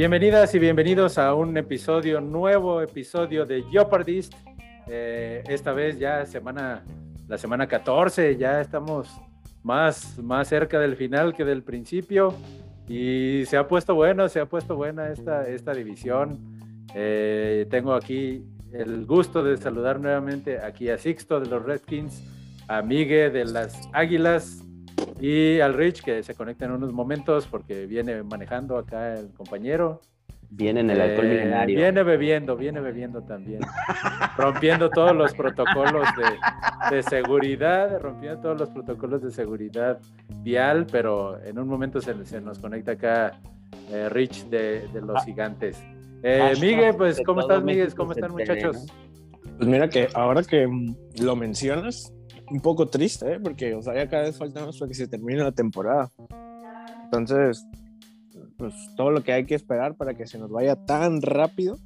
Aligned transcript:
Bienvenidas 0.00 0.54
y 0.54 0.58
bienvenidos 0.58 1.18
a 1.18 1.34
un 1.34 1.54
episodio, 1.58 2.22
nuevo 2.22 2.80
episodio 2.80 3.44
de 3.44 3.62
Jeopardist. 3.70 4.32
Eh, 4.88 5.42
esta 5.46 5.74
vez 5.74 5.98
ya 5.98 6.24
semana, 6.24 6.82
la 7.28 7.36
semana 7.36 7.66
14, 7.66 8.38
ya 8.38 8.62
estamos 8.62 9.10
más, 9.62 10.18
más 10.18 10.48
cerca 10.48 10.80
del 10.80 10.96
final 10.96 11.34
que 11.34 11.44
del 11.44 11.62
principio 11.62 12.34
y 12.88 13.44
se 13.44 13.58
ha 13.58 13.68
puesto 13.68 13.94
bueno, 13.94 14.30
se 14.30 14.40
ha 14.40 14.46
puesto 14.46 14.74
buena 14.74 15.10
esta, 15.10 15.46
esta 15.46 15.74
división. 15.74 16.38
Eh, 16.94 17.66
tengo 17.68 17.92
aquí 17.92 18.42
el 18.72 19.04
gusto 19.04 19.44
de 19.44 19.58
saludar 19.58 20.00
nuevamente 20.00 20.60
aquí 20.60 20.88
a 20.88 20.96
Sixto 20.96 21.40
de 21.40 21.46
los 21.46 21.62
Redskins, 21.62 22.24
a 22.68 22.80
Migue 22.80 23.28
de 23.28 23.44
las 23.44 23.78
Águilas 23.92 24.64
y 25.20 25.60
al 25.60 25.74
Rich 25.74 26.02
que 26.02 26.22
se 26.22 26.34
conecta 26.34 26.64
en 26.64 26.72
unos 26.72 26.92
momentos 26.92 27.46
porque 27.46 27.86
viene 27.86 28.22
manejando 28.22 28.78
acá 28.78 29.14
el 29.14 29.30
compañero. 29.32 30.00
Viene 30.52 30.80
en 30.80 30.90
el 30.90 31.00
alcohol 31.00 31.26
Eh, 31.26 31.30
milenario. 31.30 31.76
Viene 31.78 32.02
bebiendo, 32.02 32.56
viene 32.56 32.80
bebiendo 32.80 33.22
también. 33.22 33.60
rompiendo 34.36 34.90
todos 34.90 35.14
los 35.14 35.32
protocolos 35.34 36.08
de, 36.16 36.96
de 36.96 37.02
seguridad, 37.04 38.00
rompiendo 38.00 38.40
todos 38.40 38.58
los 38.58 38.68
protocolos 38.70 39.22
de 39.22 39.30
seguridad 39.30 40.00
vial, 40.42 40.86
pero 40.90 41.40
en 41.44 41.56
un 41.58 41.68
momento 41.68 42.00
se, 42.00 42.24
se 42.24 42.40
nos 42.40 42.58
conecta 42.58 42.92
acá 42.92 43.38
eh, 43.90 44.08
Rich 44.08 44.46
de, 44.48 44.88
de 44.88 45.00
los 45.02 45.24
gigantes. 45.24 45.80
Eh, 46.24 46.54
Miguel, 46.60 46.96
pues, 46.96 47.20
¿cómo 47.24 47.42
estás, 47.42 47.62
Miguel? 47.62 47.94
¿Cómo 47.94 48.10
están, 48.12 48.32
muchachos? 48.32 48.86
Pues 49.56 49.68
mira 49.68 49.88
que 49.88 50.08
ahora 50.14 50.42
que 50.42 50.66
lo 51.22 51.36
mencionas, 51.36 52.12
un 52.50 52.60
poco 52.60 52.86
triste, 52.86 53.34
¿eh? 53.34 53.40
porque 53.42 53.74
o 53.74 53.82
sea, 53.82 53.94
ya 53.94 54.08
cada 54.08 54.24
vez 54.24 54.36
falta 54.36 54.64
más 54.64 54.78
para 54.78 54.88
que 54.88 54.94
se 54.94 55.08
termine 55.08 55.42
la 55.42 55.52
temporada. 55.52 56.10
Entonces, 57.04 57.66
pues 58.56 58.74
todo 58.96 59.10
lo 59.10 59.22
que 59.22 59.32
hay 59.32 59.44
que 59.44 59.54
esperar 59.54 59.94
para 59.94 60.14
que 60.14 60.26
se 60.26 60.38
nos 60.38 60.50
vaya 60.50 60.76
tan 60.76 61.22
rápido, 61.22 61.76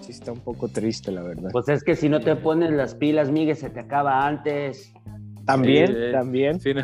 sí 0.00 0.12
está 0.12 0.32
un 0.32 0.40
poco 0.40 0.68
triste, 0.68 1.12
la 1.12 1.22
verdad. 1.22 1.50
Pues 1.52 1.68
es 1.68 1.82
que 1.84 1.96
si 1.96 2.08
no 2.08 2.20
te 2.20 2.34
pones 2.36 2.70
las 2.72 2.94
pilas, 2.94 3.30
Miguel, 3.30 3.56
se 3.56 3.70
te 3.70 3.80
acaba 3.80 4.26
antes. 4.26 4.92
también, 5.46 5.88
Sí, 5.88 5.94
eh, 5.96 6.12
también. 6.12 6.60
Si 6.60 6.74
no, 6.74 6.82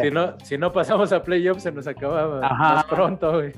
si 0.00 0.10
no, 0.10 0.38
si 0.44 0.58
no 0.58 0.72
pasamos 0.72 1.12
a 1.12 1.22
playoffs, 1.22 1.62
se 1.62 1.72
nos 1.72 1.86
acaba 1.86 2.44
Ajá. 2.44 2.74
más 2.74 2.84
pronto, 2.86 3.32
güey. 3.32 3.52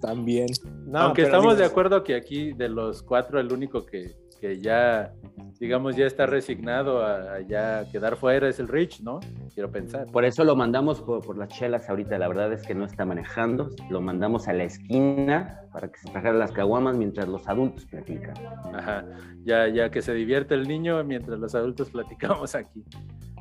También. 0.00 0.46
No, 0.86 0.98
Aunque 1.00 1.22
estamos 1.22 1.58
de 1.58 1.64
acuerdo 1.64 2.04
que 2.04 2.14
aquí 2.14 2.52
de 2.52 2.68
los 2.68 3.02
cuatro 3.02 3.40
el 3.40 3.52
único 3.52 3.84
que, 3.84 4.14
que 4.36 4.60
ya, 4.60 5.12
digamos, 5.58 5.96
ya 5.96 6.06
está 6.06 6.26
resignado 6.26 7.02
a, 7.04 7.34
a 7.34 7.40
ya 7.40 7.84
quedar 7.90 8.16
fuera 8.16 8.48
es 8.48 8.58
el 8.58 8.68
Rich, 8.68 9.00
¿no? 9.00 9.20
Quiero 9.54 9.70
pensar. 9.70 10.06
Por 10.06 10.24
eso 10.24 10.44
lo 10.44 10.54
mandamos 10.54 11.00
por, 11.00 11.24
por 11.24 11.38
las 11.38 11.48
chelas 11.48 11.88
ahorita. 11.88 12.18
La 12.18 12.28
verdad 12.28 12.52
es 12.52 12.62
que 12.62 12.74
no 12.74 12.84
está 12.84 13.04
manejando. 13.04 13.70
Lo 13.90 14.00
mandamos 14.00 14.48
a 14.48 14.52
la 14.52 14.64
esquina 14.64 15.62
para 15.72 15.88
que 15.88 15.98
se 15.98 16.10
trajera 16.10 16.34
las 16.34 16.52
caguamas 16.52 16.96
mientras 16.96 17.28
los 17.28 17.48
adultos 17.48 17.86
platican. 17.86 18.34
Ajá. 18.74 19.04
Ya, 19.44 19.68
ya 19.68 19.90
que 19.90 20.02
se 20.02 20.14
divierte 20.14 20.54
el 20.54 20.66
niño 20.68 21.02
mientras 21.04 21.38
los 21.38 21.54
adultos 21.54 21.90
platicamos 21.90 22.54
aquí. 22.54 22.84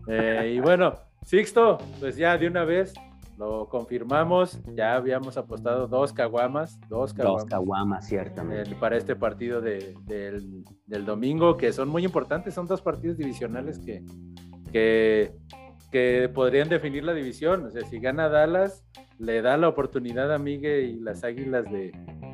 Eh, 0.08 0.54
y 0.56 0.60
bueno, 0.60 0.96
Sixto, 1.24 1.80
pues 2.00 2.16
ya 2.16 2.38
de 2.38 2.48
una 2.48 2.64
vez 2.66 2.94
lo 3.38 3.68
confirmamos. 3.70 4.60
Ya 4.76 4.96
habíamos 4.96 5.38
apostado 5.38 5.88
dos 5.88 6.14
caguamas, 6.14 6.80
dos 6.82 6.90
Dos 6.90 7.14
caguamas. 7.14 7.46
caguamas, 7.46 8.08
ciertamente. 8.08 8.76
para 8.76 8.98
este 8.98 9.16
partido 9.16 9.62
de- 9.62 9.96
del, 10.06 10.64
del 10.86 11.06
domingo, 11.06 11.58
que 11.58 11.74
son 11.74 11.90
muy 11.90 12.04
importantes, 12.06 12.54
son 12.54 12.66
dos 12.68 12.82
partidos 12.82 13.18
divisionales 13.18 13.80
que, 13.80 14.04
que, 14.72 15.34
que 15.92 16.30
podrían 16.34 16.70
definir 16.70 17.04
la 17.04 17.14
división. 17.14 17.66
O 17.66 17.72
sea, 17.72 17.84
si 17.86 18.00
gana 18.00 18.30
Dallas, 18.30 18.86
le 19.20 19.42
da 19.42 19.58
la 19.58 19.68
oportunidad 19.70 20.34
a 20.34 20.38
Miguel 20.38 20.90
y 20.90 21.00
las 21.00 21.24
Águilas 21.24 21.66
de, 21.72 21.92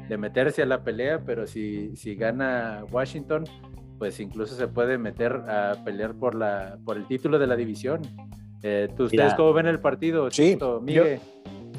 de 0.09 0.17
meterse 0.17 0.61
a 0.63 0.65
la 0.65 0.83
pelea, 0.83 1.23
pero 1.25 1.45
si, 1.47 1.95
si 1.95 2.15
gana 2.15 2.83
Washington, 2.91 3.43
pues 3.99 4.19
incluso 4.19 4.55
se 4.55 4.67
puede 4.67 4.97
meter 4.97 5.31
a 5.47 5.75
pelear 5.85 6.15
por, 6.15 6.33
la, 6.33 6.79
por 6.85 6.97
el 6.97 7.05
título 7.07 7.37
de 7.37 7.45
la 7.47 7.55
división. 7.55 8.01
Eh, 8.63 8.87
¿tú- 8.95 9.05
¿Ustedes 9.05 9.23
Mira. 9.25 9.35
cómo 9.35 9.53
ven 9.53 9.67
el 9.67 9.79
partido? 9.79 10.29
Sí? 10.31 10.57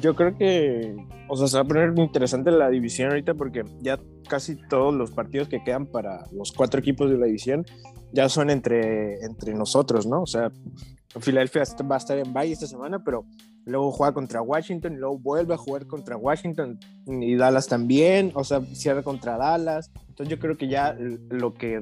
Yo 0.01 0.15
creo 0.15 0.35
que, 0.37 0.95
o 1.29 1.37
sea, 1.37 1.47
se 1.47 1.55
va 1.57 1.63
a 1.63 1.67
poner 1.67 1.93
interesante 1.97 2.51
la 2.51 2.69
división 2.69 3.09
ahorita 3.09 3.35
porque 3.35 3.63
ya 3.79 3.99
casi 4.27 4.55
todos 4.67 4.93
los 4.93 5.11
partidos 5.11 5.47
que 5.47 5.63
quedan 5.63 5.85
para 5.85 6.25
los 6.33 6.51
cuatro 6.51 6.79
equipos 6.81 7.09
de 7.09 7.17
la 7.17 7.25
división 7.27 7.65
ya 8.11 8.27
son 8.27 8.49
entre, 8.49 9.21
entre 9.23 9.53
nosotros, 9.53 10.05
¿no? 10.05 10.21
O 10.23 10.27
sea, 10.27 10.51
Filadelfia 11.19 11.63
va 11.89 11.95
a 11.95 11.97
estar 11.99 12.17
en 12.17 12.33
Valle 12.33 12.51
esta 12.53 12.67
semana, 12.67 13.01
pero 13.03 13.25
luego 13.65 13.91
juega 13.91 14.13
contra 14.13 14.41
Washington 14.41 14.93
y 14.93 14.97
luego 14.97 15.19
vuelve 15.19 15.53
a 15.53 15.57
jugar 15.57 15.87
contra 15.87 16.17
Washington 16.17 16.77
y 17.07 17.35
Dallas 17.35 17.67
también, 17.67 18.31
o 18.33 18.43
sea, 18.43 18.59
cierra 18.73 19.03
contra 19.03 19.37
Dallas. 19.37 19.89
Entonces 20.09 20.27
yo 20.29 20.39
creo 20.39 20.57
que 20.57 20.67
ya 20.67 20.97
lo 21.29 21.53
que 21.53 21.79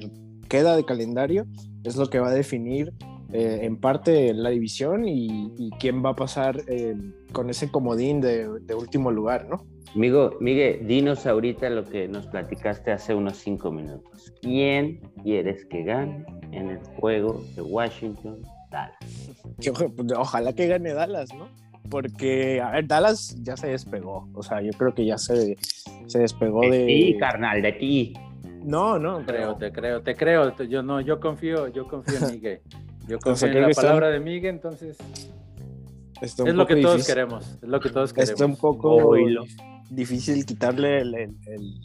queda 0.48 0.76
de 0.76 0.86
calendario 0.86 1.48
es 1.84 1.96
lo 1.96 2.08
que 2.10 2.20
va 2.20 2.28
a 2.30 2.34
definir 2.34 2.94
eh, 3.34 3.60
en 3.64 3.78
parte 3.78 4.34
la 4.34 4.50
división 4.50 5.08
y, 5.08 5.52
y 5.58 5.70
quién 5.80 6.04
va 6.04 6.12
a 6.12 6.16
pasar 6.16 6.62
eh, 6.68 6.96
con 7.32 7.50
ese 7.50 7.70
comodín 7.72 8.22
de, 8.22 8.48
de 8.62 8.76
último 8.76 9.12
lugar, 9.12 9.48
¿no? 9.50 9.66
Amigo, 9.96 10.38
Miguel, 10.40 10.88
dinos 10.88 11.26
ahorita 11.26 11.70
lo 11.70 11.84
que 11.84 12.08
nos 12.08 12.26
platicaste 12.28 12.92
hace 12.92 13.14
unos 13.14 13.38
cinco 13.38 13.72
minutos. 13.72 14.34
¿Quién 14.42 15.02
quieres 15.22 15.66
que 15.66 15.84
gane 15.84 16.26
en 16.52 16.70
el 16.70 16.80
juego 17.00 17.44
de 17.56 17.62
Washington 17.62 18.42
Dallas? 18.72 18.96
Pues, 19.58 20.12
ojalá 20.18 20.54
que 20.54 20.68
gane 20.68 20.94
Dallas, 20.94 21.34
¿no? 21.36 21.50
Porque, 21.90 22.62
a 22.62 22.72
ver, 22.72 22.88
Dallas 22.88 23.36
ya 23.44 23.58
se 23.58 23.68
despegó, 23.68 24.30
o 24.34 24.42
sea, 24.44 24.62
yo 24.62 24.72
creo 24.78 24.94
que 24.94 25.06
ya 25.06 25.18
se, 25.18 25.58
se 26.08 26.20
despegó 26.20 26.62
De 26.62 26.70
de... 26.70 26.86
ti, 26.86 27.18
carnal, 27.20 27.62
de 27.62 27.72
ti. 27.74 28.14
No, 28.64 28.98
no, 28.98 29.26
creo, 29.26 29.26
pero- 29.26 29.58
te 29.58 29.72
creo, 29.74 30.02
te 30.04 30.16
creo. 30.16 30.56
Yo 30.70 30.84
no, 30.84 31.02
yo 31.02 31.20
confío, 31.20 31.68
yo 31.68 31.86
confío 31.88 32.16
en 32.28 32.32
Miguel. 32.36 32.62
Yo 33.12 33.20
confío 33.20 33.48
en 33.50 33.62
la 33.62 33.70
está- 33.70 33.82
palabra 33.84 34.10
de 34.10 34.20
Miguel, 34.20 34.56
entonces 34.56 34.98
está 36.22 36.44
un 36.44 36.50
es 36.50 36.56
lo 36.56 36.66
que 36.68 36.76
todos 36.78 37.06
queremos, 37.08 37.58
es 37.62 37.68
lo 37.70 37.80
que 37.80 37.90
todos 37.90 38.14
queremos. 38.14 38.30
Está 38.32 38.46
un 38.46 38.56
poco 38.58 39.14
difícil 39.90 40.46
quitarle 40.46 41.02
el, 41.02 41.16
el- 41.16 41.36
el- 41.48 41.82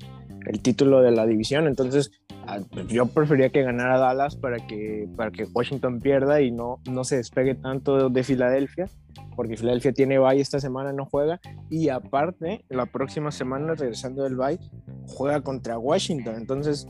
el 0.46 0.60
título 0.62 1.02
de 1.02 1.10
la 1.10 1.26
división, 1.26 1.66
entonces 1.66 2.12
ah, 2.46 2.60
yo 2.88 3.06
prefería 3.06 3.50
que 3.50 3.62
ganara 3.62 3.98
Dallas 3.98 4.36
para 4.36 4.58
que, 4.64 5.08
para 5.16 5.32
que 5.32 5.42
Washington 5.44 5.98
pierda 6.00 6.40
y 6.40 6.52
no, 6.52 6.78
no 6.88 7.02
se 7.02 7.16
despegue 7.16 7.56
tanto 7.56 8.08
de 8.10 8.22
Filadelfia, 8.22 8.88
porque 9.34 9.56
Filadelfia 9.56 9.92
tiene 9.92 10.20
bye 10.20 10.40
esta 10.40 10.60
semana, 10.60 10.92
no 10.92 11.04
juega, 11.04 11.40
y 11.68 11.88
aparte, 11.88 12.64
la 12.68 12.86
próxima 12.86 13.32
semana, 13.32 13.74
regresando 13.74 14.22
del 14.22 14.36
bye, 14.36 14.60
juega 15.08 15.40
contra 15.40 15.76
Washington, 15.78 16.36
entonces 16.36 16.86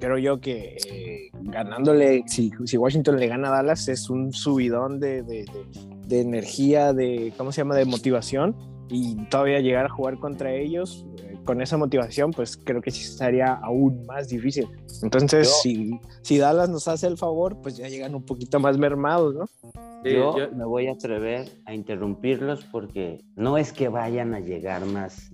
creo 0.00 0.18
yo 0.18 0.40
que 0.40 0.76
eh, 0.90 1.30
ganándole, 1.42 2.22
si, 2.26 2.50
si 2.64 2.76
Washington 2.76 3.18
le 3.18 3.26
gana 3.28 3.48
a 3.48 3.52
Dallas, 3.52 3.88
es 3.88 4.10
un 4.10 4.32
subidón 4.32 5.00
de, 5.00 5.22
de- 5.22 5.44
de- 5.44 5.96
de 6.06 6.20
energía, 6.20 6.92
de, 6.92 7.32
¿cómo 7.36 7.50
se 7.52 7.62
llama?, 7.62 7.74
de 7.74 7.84
motivación, 7.84 8.54
y 8.88 9.16
todavía 9.28 9.58
llegar 9.60 9.86
a 9.86 9.88
jugar 9.88 10.18
contra 10.18 10.52
ellos 10.54 11.04
eh, 11.18 11.36
con 11.44 11.60
esa 11.60 11.76
motivación, 11.76 12.30
pues 12.30 12.56
creo 12.56 12.80
que 12.80 12.92
sí 12.92 13.02
estaría 13.02 13.52
aún 13.54 14.06
más 14.06 14.28
difícil. 14.28 14.68
Entonces, 15.02 15.48
Yo- 15.48 15.54
si, 15.62 16.00
si 16.22 16.38
Dallas 16.38 16.68
nos 16.68 16.86
hace 16.86 17.08
el 17.08 17.16
favor, 17.16 17.60
pues 17.60 17.76
ya 17.76 17.88
llegan 17.88 18.14
un 18.14 18.22
poquito 18.24 18.60
más 18.60 18.78
mermados, 18.78 19.34
¿no? 19.34 19.46
Sí, 20.04 20.12
yo, 20.12 20.38
yo- 20.38 20.52
me 20.52 20.64
voy 20.64 20.86
a 20.86 20.92
atrever 20.92 21.48
a 21.64 21.74
interrumpirlos 21.74 22.64
porque 22.70 23.20
no 23.34 23.58
es 23.58 23.72
que 23.72 23.88
vayan 23.88 24.32
a 24.34 24.38
llegar 24.40 24.84
más. 24.86 25.32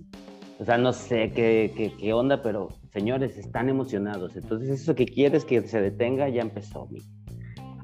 O 0.59 0.65
sea, 0.65 0.77
no 0.77 0.93
sé 0.93 1.31
qué, 1.31 1.73
qué, 1.75 1.91
qué 1.97 2.13
onda, 2.13 2.41
pero 2.41 2.69
señores, 2.91 3.37
están 3.37 3.69
emocionados. 3.69 4.35
Entonces, 4.35 4.69
eso 4.81 4.95
que 4.95 5.05
quieres 5.05 5.45
que 5.45 5.61
se 5.61 5.81
detenga 5.81 6.29
ya 6.29 6.41
empezó. 6.41 6.87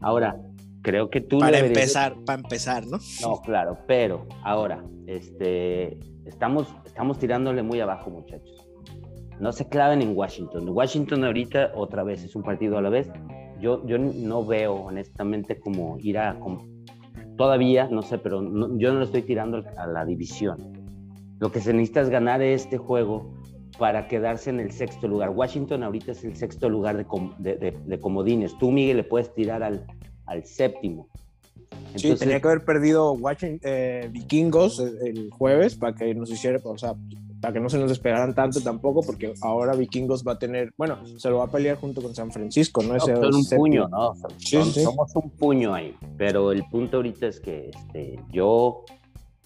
Ahora, 0.02 0.38
creo 0.81 1.09
que 1.09 1.19
tú 1.22 1.40
Para 1.40 1.58
deberías- 1.58 1.78
empezar, 1.79 2.16
para 2.25 2.40
empezar, 2.41 2.85
¿no? 2.88 2.99
No, 3.22 3.41
claro, 3.41 3.78
pero 3.88 4.28
ahora, 4.44 4.84
este, 5.08 5.97
estamos, 6.26 6.67
estamos 6.85 7.17
tirándole 7.20 7.64
muy 7.64 7.79
abajo, 7.82 8.09
muchachos. 8.11 8.66
No 9.40 9.52
se 9.52 9.67
claven 9.67 10.02
en 10.02 10.16
Washington. 10.16 10.70
Washington 10.70 11.23
ahorita 11.26 11.72
otra 11.76 12.03
vez 12.03 12.23
es 12.23 12.35
un 12.35 12.44
partido 12.44 12.78
a 12.78 12.82
la 12.82 12.90
vez. 12.90 13.09
Yo, 13.59 13.85
yo 13.88 13.97
no 13.97 14.46
veo 14.46 14.73
honestamente 14.76 15.59
como 15.59 15.97
ir 15.99 16.17
a 16.17 16.40
como- 16.40 16.66
todavía, 17.38 17.88
no 17.90 18.02
sé, 18.03 18.17
pero 18.20 18.41
no- 18.41 18.78
yo 18.78 18.94
no 18.94 18.99
lo 18.99 19.05
estoy 19.05 19.22
tirando 19.23 19.64
a 19.78 19.88
la 19.88 20.05
división. 20.05 20.78
Lo 21.40 21.52
que 21.52 21.62
se 21.62 21.74
necesita 21.74 22.02
es 22.02 22.09
ganar 22.09 22.41
este 22.41 22.78
juego 22.78 23.32
para 23.78 24.08
quedarse 24.08 24.50
en 24.50 24.59
el 24.59 24.72
sexto 24.72 25.08
lugar. 25.08 25.30
Washington 25.30 25.84
ahorita 25.84 26.12
es 26.12 26.24
el 26.26 26.36
sexto 26.36 26.70
lugar 26.70 26.97
de, 26.97 27.06
com- 27.06 27.34
de- 27.38 27.56
de- 27.56 27.72
de 27.72 28.00
comodines. 28.00 28.58
Tú, 28.58 28.72
Miguel, 28.72 28.97
le 28.97 29.03
puedes 29.03 29.34
tirar 29.34 29.64
al, 29.64 29.86
al 30.26 30.44
séptimo. 30.46 31.08
Sí, 31.96 32.08
Entonces, 32.08 32.20
tenía 32.20 32.41
que 32.41 32.47
haber 32.47 32.66
perdido 32.66 33.14
Washington, 33.14 33.59
eh, 33.64 34.09
Vikingos 34.12 34.80
el, 34.80 35.30
jueves 35.32 35.76
para 35.76 35.96
que 35.96 36.14
nos 36.14 36.30
hiciera, 36.30 36.59
o 36.64 36.78
sea, 36.78 36.94
para 37.42 37.53
que 37.53 37.59
no 37.62 37.70
se 37.70 37.80
nos 37.80 37.90
esperaran 37.92 38.35
tanto 38.35 38.59
tampoco, 38.62 39.02
porque 39.02 39.34
ahora 39.42 39.74
Vikingos 39.76 40.24
va 40.28 40.34
a 40.34 40.40
tener, 40.40 40.74
bueno, 40.78 40.97
se 41.18 41.30
lo 41.30 41.38
va 41.38 41.46
a 41.46 41.52
pelear 41.52 41.78
junto 41.78 42.02
con 42.02 42.14
San 42.14 42.32
Francisco, 42.32 42.84
¿no? 42.84 42.90
No, 42.90 42.96
Ese- 42.97 43.16
son 43.16 43.34
un 43.34 43.46
puño, 43.46 43.88
¿no? 43.88 44.14
Son- 44.16 44.32
Sí, 44.40 44.58
son- 44.58 44.66
sí. 44.74 44.84
Somos 44.84 45.16
un 45.16 45.30
puño 45.32 45.74
ahí. 45.74 45.96
Pero 46.18 46.52
el 46.52 46.64
punto 46.66 46.97
ahorita 46.97 47.28
es 47.28 47.40
que 47.40 47.70
este, 47.74 48.20
yo 48.32 48.84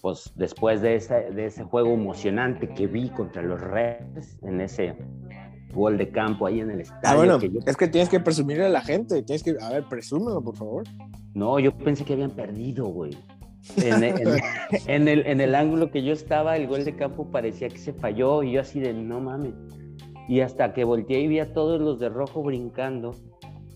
pues 0.04 0.34
después 0.36 0.82
de 0.82 0.96
ese, 0.96 1.14
de 1.30 1.46
ese 1.46 1.64
juego 1.64 1.94
emocionante 1.94 2.68
que 2.68 2.86
vi 2.86 3.08
contra 3.08 3.40
los 3.40 3.58
Reds, 3.58 4.36
en 4.42 4.60
ese 4.60 4.94
gol 5.72 5.96
de 5.96 6.10
campo 6.10 6.46
ahí 6.46 6.60
en 6.60 6.70
el 6.72 6.82
estadio. 6.82 7.00
Ah, 7.04 7.16
bueno, 7.16 7.38
que 7.38 7.48
yo- 7.48 7.60
es 7.66 7.74
que 7.74 7.88
tienes 7.88 8.10
que 8.10 8.20
presumirle 8.20 8.66
a 8.66 8.68
la 8.68 8.82
gente. 8.82 9.22
Tienes 9.22 9.42
que, 9.42 9.56
a 9.58 9.70
ver, 9.70 9.84
presúmelo, 9.88 10.42
por 10.42 10.56
favor. 10.56 10.84
No, 11.32 11.58
yo 11.58 11.72
pensé 11.74 12.04
que 12.04 12.12
habían 12.12 12.32
perdido, 12.32 12.84
güey. 12.84 13.16
En, 13.78 14.04
en- 14.04 14.18
en 14.86 15.08
el, 15.08 15.26
en 15.26 15.40
el 15.40 15.54
ángulo 15.54 15.90
que 15.90 16.02
yo 16.02 16.12
estaba, 16.12 16.58
el 16.58 16.66
gol 16.66 16.84
de 16.84 16.94
campo 16.96 17.30
parecía 17.30 17.70
que 17.70 17.78
se 17.78 17.94
falló 17.94 18.42
y 18.42 18.52
yo 18.52 18.60
así 18.60 18.80
de 18.80 18.92
no 18.92 19.20
mames. 19.20 19.54
Y 20.28 20.40
hasta 20.40 20.74
que 20.74 20.84
volteé 20.84 21.20
y 21.20 21.28
vi 21.28 21.38
a 21.38 21.54
todos 21.54 21.80
los 21.80 21.98
de 21.98 22.10
rojo 22.10 22.42
brincando, 22.42 23.12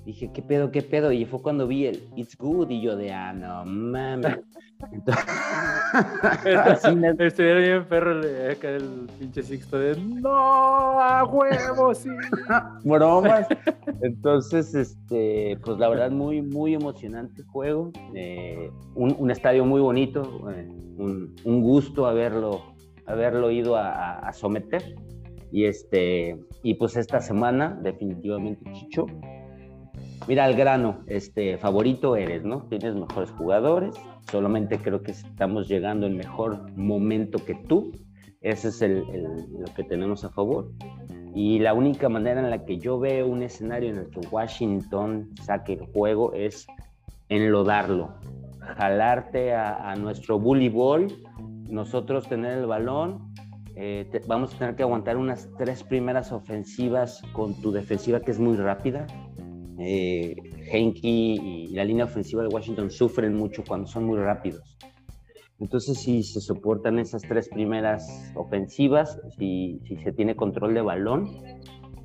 dije, 0.04 0.30
¿qué 0.34 0.42
pedo, 0.42 0.70
qué 0.72 0.82
pedo? 0.82 1.10
Y 1.10 1.24
fue 1.24 1.40
cuando 1.40 1.66
vi 1.66 1.86
el 1.86 2.02
It's 2.16 2.36
Good 2.36 2.68
y 2.68 2.82
yo 2.82 2.96
de, 2.96 3.14
ah, 3.14 3.32
no 3.32 3.64
mames. 3.64 4.36
Entonces, 4.92 5.24
Estuviera 7.18 7.58
bien 7.60 7.84
perro 7.86 8.12
el, 8.12 8.50
acá 8.50 8.68
el 8.70 9.08
pinche 9.18 9.42
Sixto 9.42 9.78
de 9.78 9.96
no, 9.96 10.30
a 11.00 11.24
huevo, 11.24 11.94
sí. 11.94 12.10
bromas. 12.84 13.46
Entonces, 14.02 14.74
este, 14.74 15.58
pues 15.64 15.78
la 15.78 15.88
verdad, 15.88 16.10
muy, 16.10 16.42
muy 16.42 16.74
emocionante 16.74 17.42
juego. 17.44 17.90
Eh, 18.14 18.70
un, 18.94 19.16
un 19.18 19.30
estadio 19.30 19.64
muy 19.64 19.80
bonito, 19.80 20.22
eh, 20.50 20.68
un, 20.98 21.34
un 21.44 21.62
gusto 21.62 22.06
haberlo, 22.06 22.62
haberlo 23.06 23.50
ido 23.50 23.76
a, 23.76 23.88
a- 23.92 24.18
a 24.28 24.32
someter. 24.32 24.94
Y 25.50 25.64
este, 25.64 26.38
y 26.62 26.74
pues 26.74 26.96
esta 26.96 27.20
semana, 27.20 27.78
definitivamente, 27.82 28.70
Chicho. 28.72 29.06
Mira 30.26 30.44
al 30.44 30.54
grano, 30.54 31.00
este 31.06 31.56
favorito 31.56 32.14
eres, 32.14 32.44
¿no? 32.44 32.64
Tienes 32.68 32.94
mejores 32.94 33.30
jugadores. 33.30 33.94
Solamente 34.30 34.78
creo 34.78 35.02
que 35.02 35.12
estamos 35.12 35.68
llegando 35.68 36.06
en 36.06 36.16
mejor 36.16 36.70
momento 36.76 37.38
que 37.44 37.54
tú. 37.54 37.92
Ese 38.40 38.68
es 38.68 38.82
el- 38.82 39.04
el- 39.12 39.52
lo 39.60 39.74
que 39.74 39.84
tenemos 39.84 40.24
a 40.24 40.30
favor. 40.30 40.70
Y 41.34 41.58
la 41.60 41.74
única 41.74 42.08
manera 42.08 42.40
en 42.40 42.50
la 42.50 42.64
que 42.64 42.78
yo 42.78 42.98
veo 42.98 43.26
un 43.26 43.42
escenario 43.42 43.90
en 43.90 43.98
el 43.98 44.10
que 44.10 44.20
Washington 44.30 45.30
saque 45.42 45.74
el 45.74 45.86
juego 45.92 46.32
es 46.34 46.66
enlodarlo, 47.28 48.14
jalarte 48.60 49.54
a, 49.54 49.90
a 49.90 49.96
nuestro 49.96 50.38
bully 50.38 50.68
ball, 50.68 51.08
nosotros 51.70 52.28
tener 52.28 52.58
el 52.58 52.66
balón. 52.66 53.28
eh, 53.80 54.08
te- 54.10 54.20
vamos 54.26 54.52
a 54.54 54.58
tener 54.58 54.74
que 54.74 54.82
aguantar 54.82 55.16
unas 55.16 55.48
tres 55.56 55.84
primeras 55.84 56.32
ofensivas 56.32 57.22
con 57.32 57.54
tu 57.60 57.70
defensiva 57.70 58.18
que 58.18 58.32
es 58.32 58.40
muy 58.40 58.56
rápida. 58.56 59.06
Eh, 59.78 60.34
Henke 60.70 61.00
y 61.08 61.68
la 61.68 61.84
línea 61.84 62.04
ofensiva 62.04 62.42
de 62.42 62.48
Washington 62.48 62.90
sufren 62.90 63.34
mucho 63.34 63.62
cuando 63.66 63.86
son 63.86 64.04
muy 64.04 64.18
rápidos. 64.18 64.76
Entonces, 65.60 65.98
si 65.98 66.22
se 66.22 66.40
soportan 66.40 66.98
esas 66.98 67.22
tres 67.22 67.48
primeras 67.48 68.32
ofensivas, 68.36 69.18
si, 69.38 69.80
si 69.88 69.96
se 69.96 70.12
tiene 70.12 70.36
control 70.36 70.72
de 70.74 70.82
balón, 70.82 71.28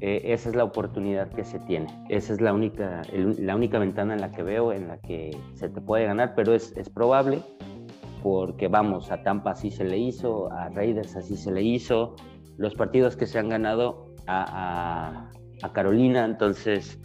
eh, 0.01 0.21
esa 0.33 0.50
es 0.50 0.56
la 0.56 0.63
oportunidad 0.63 1.30
que 1.30 1.44
se 1.44 1.60
tiene. 1.60 1.88
Esa 2.10 2.33
es 2.33 2.42
la 2.42 2.51
única, 2.51 3.04
el- 3.13 3.45
la 3.45 3.56
única 3.56 3.77
ventana 3.77 4.15
en 4.15 4.21
la 4.21 4.31
que 4.31 4.42
veo 4.44 4.74
en 4.74 4.88
la 4.88 4.98
que 5.00 5.38
se 5.54 5.69
te 5.69 5.81
puede 5.81 6.06
ganar, 6.06 6.33
pero 6.36 6.54
es, 6.56 6.75
es 6.77 6.89
probable 6.89 7.42
porque 8.24 8.68
vamos, 8.69 9.12
a 9.12 9.21
Tampa 9.21 9.51
así 9.51 9.69
se 9.69 9.83
le 9.83 9.98
hizo, 9.98 10.51
a 10.51 10.69
Raiders 10.69 11.16
así 11.16 11.36
se 11.36 11.51
le 11.51 11.62
hizo, 11.62 12.16
los 12.57 12.74
partidos 12.74 13.16
que 13.18 13.27
se 13.27 13.38
han 13.38 13.50
ganado 13.50 14.07
a, 14.27 15.30
a- 15.30 15.31
a 15.62 15.74
Carolina, 15.74 16.25
entonces 16.25 17.00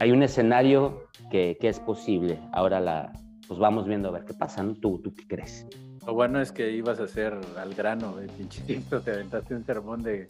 hay 0.00 0.12
un 0.12 0.22
escenario 0.22 1.04
que, 1.30 1.56
que 1.60 1.68
es 1.68 1.80
posible. 1.80 2.38
Ahora 2.52 2.80
la, 2.80 3.12
pues 3.46 3.58
vamos 3.58 3.86
viendo 3.86 4.08
a 4.08 4.12
ver 4.12 4.24
qué 4.24 4.34
pasa, 4.34 4.62
¿no? 4.62 4.74
¿Tú, 4.74 5.00
tú 5.02 5.14
qué 5.14 5.26
crees? 5.26 5.66
Lo 6.06 6.12
bueno 6.12 6.40
es 6.40 6.52
que 6.52 6.70
ibas 6.70 7.00
a 7.00 7.04
hacer 7.04 7.38
al 7.56 7.74
grano, 7.74 8.18
el 8.18 8.28
pinche 8.28 8.60
Sixto, 8.62 9.00
te 9.00 9.12
aventaste 9.12 9.54
un 9.54 9.64
sermón 9.64 10.02
de 10.02 10.26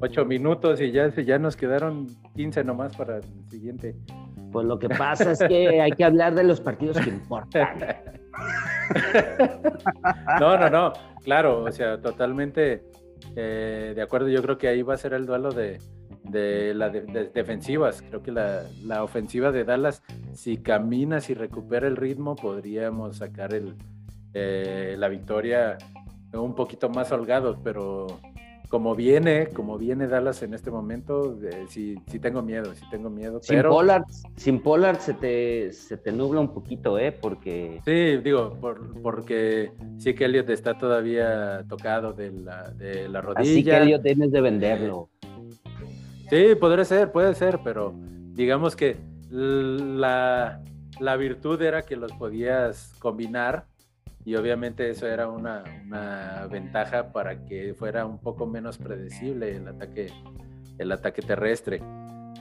ocho 0.00 0.24
minutos 0.24 0.80
y 0.80 0.92
ya, 0.92 1.08
ya 1.08 1.38
nos 1.38 1.56
quedaron 1.56 2.06
15 2.36 2.62
nomás 2.62 2.96
para 2.96 3.16
el 3.16 3.24
siguiente. 3.48 3.96
Pues 4.52 4.66
lo 4.66 4.78
que 4.78 4.88
pasa 4.88 5.32
es 5.32 5.40
que 5.40 5.80
hay 5.80 5.90
que 5.90 6.04
hablar 6.04 6.34
de 6.36 6.44
los 6.44 6.60
partidos 6.60 6.98
que 6.98 7.10
importan. 7.10 7.78
No, 10.38 10.58
no, 10.58 10.70
no, 10.70 10.92
claro, 11.24 11.64
o 11.64 11.72
sea, 11.72 12.00
totalmente 12.00 12.84
eh, 13.34 13.92
de 13.96 14.02
acuerdo. 14.02 14.28
Yo 14.28 14.42
creo 14.42 14.58
que 14.58 14.68
ahí 14.68 14.82
va 14.82 14.94
a 14.94 14.96
ser 14.98 15.14
el 15.14 15.26
duelo 15.26 15.50
de, 15.50 15.80
de 16.30 16.74
las 16.74 16.92
defensivas. 17.32 18.02
Creo 18.02 18.22
que 18.22 18.32
la, 18.32 18.62
la 18.84 19.02
ofensiva 19.02 19.52
de 19.52 19.64
Dallas, 19.64 20.02
si 20.34 20.58
camina, 20.58 21.20
si 21.20 21.34
recupera 21.34 21.86
el 21.86 21.96
ritmo, 21.96 22.36
podríamos 22.36 23.16
sacar 23.18 23.54
el, 23.54 23.74
eh, 24.34 24.94
la 24.98 25.08
victoria 25.08 25.78
un 26.32 26.54
poquito 26.54 26.88
más 26.90 27.10
holgados, 27.12 27.56
pero 27.64 28.06
como 28.68 28.96
viene, 28.96 29.46
como 29.54 29.78
viene 29.78 30.08
Dallas 30.08 30.42
en 30.42 30.52
este 30.52 30.72
momento, 30.72 31.38
eh, 31.40 31.66
sí, 31.68 31.94
sí 32.08 32.18
tengo 32.18 32.42
miedo, 32.42 32.74
sí 32.74 32.84
tengo 32.90 33.08
miedo. 33.08 33.38
Sin 33.40 33.56
pero... 33.56 33.70
Pollard, 33.70 34.02
sin 34.34 34.60
Pollard 34.60 34.98
se, 34.98 35.14
te, 35.14 35.72
se 35.72 35.96
te 35.96 36.10
nubla 36.10 36.40
un 36.40 36.52
poquito, 36.52 36.98
¿eh? 36.98 37.12
Porque 37.12 37.80
Sí, 37.84 38.16
digo, 38.22 38.54
por- 38.60 39.00
porque 39.02 39.70
sí 39.98 40.14
que 40.14 40.24
Elliot 40.24 40.50
está 40.50 40.76
todavía 40.76 41.64
tocado 41.68 42.12
de 42.12 42.32
la, 42.32 42.68
de 42.70 43.08
la 43.08 43.20
rodilla. 43.20 43.40
así 43.52 43.64
que 43.64 43.82
ellos 43.82 44.02
tienes 44.02 44.32
de 44.32 44.40
venderlo. 44.40 45.10
Sí, 46.28 46.54
podría 46.58 46.84
ser, 46.84 47.12
puede 47.12 47.34
ser, 47.34 47.60
pero 47.62 47.94
digamos 48.32 48.74
que 48.76 48.96
la, 49.30 50.60
la 51.00 51.16
virtud 51.16 51.60
era 51.62 51.82
que 51.82 51.96
los 51.96 52.12
podías 52.12 52.94
combinar 52.98 53.66
y 54.24 54.34
obviamente 54.34 54.90
eso 54.90 55.06
era 55.06 55.28
una, 55.28 55.62
una 55.86 56.48
ventaja 56.50 57.12
para 57.12 57.44
que 57.44 57.74
fuera 57.74 58.04
un 58.04 58.18
poco 58.18 58.44
menos 58.46 58.76
predecible 58.76 59.54
el 59.56 59.68
ataque, 59.68 60.08
el 60.78 60.90
ataque 60.90 61.22
terrestre. 61.22 61.80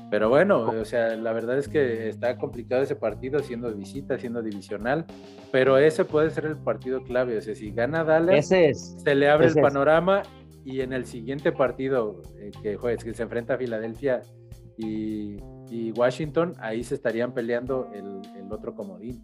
Pero 0.10 0.30
bueno, 0.30 0.62
o 0.62 0.86
sea, 0.86 1.16
la 1.16 1.32
verdad 1.32 1.58
es 1.58 1.68
que 1.68 2.10
está 2.10 2.38
complicado 2.38 2.82
ese 2.82 2.96
partido 2.96 3.40
siendo 3.40 3.72
visita, 3.74 4.18
siendo 4.18 4.42
divisional, 4.42 5.06
pero 5.52 5.78
ese 5.78 6.06
puede 6.06 6.30
ser 6.30 6.46
el 6.46 6.58
partido 6.58 7.04
clave. 7.04 7.38
O 7.38 7.42
sea, 7.42 7.56
si 7.56 7.72
gana 7.72 8.04
Dallas, 8.04 8.46
Ese 8.46 8.70
es. 8.70 8.96
se 9.04 9.16
le 9.16 9.30
abre 9.30 9.48
el 9.48 9.58
es. 9.58 9.58
Y 10.65 10.81
en 10.81 10.91
el 10.91 11.06
siguiente 11.06 11.51
partido 11.51 12.21
eh, 12.39 12.51
que, 12.62 12.75
juegues, 12.75 13.03
que 13.03 13.13
se 13.13 13.23
enfrenta 13.23 13.53
a 13.53 13.57
Filadelfia 13.57 14.21
y, 14.77 15.38
y 15.69 15.91
Washington, 15.95 16.53
ahí 16.59 16.83
se 16.83 16.95
estarían 16.95 17.33
peleando 17.33 17.89
el, 17.94 18.19
el 18.35 18.51
otro 18.51 18.73
comodín. 18.75 19.21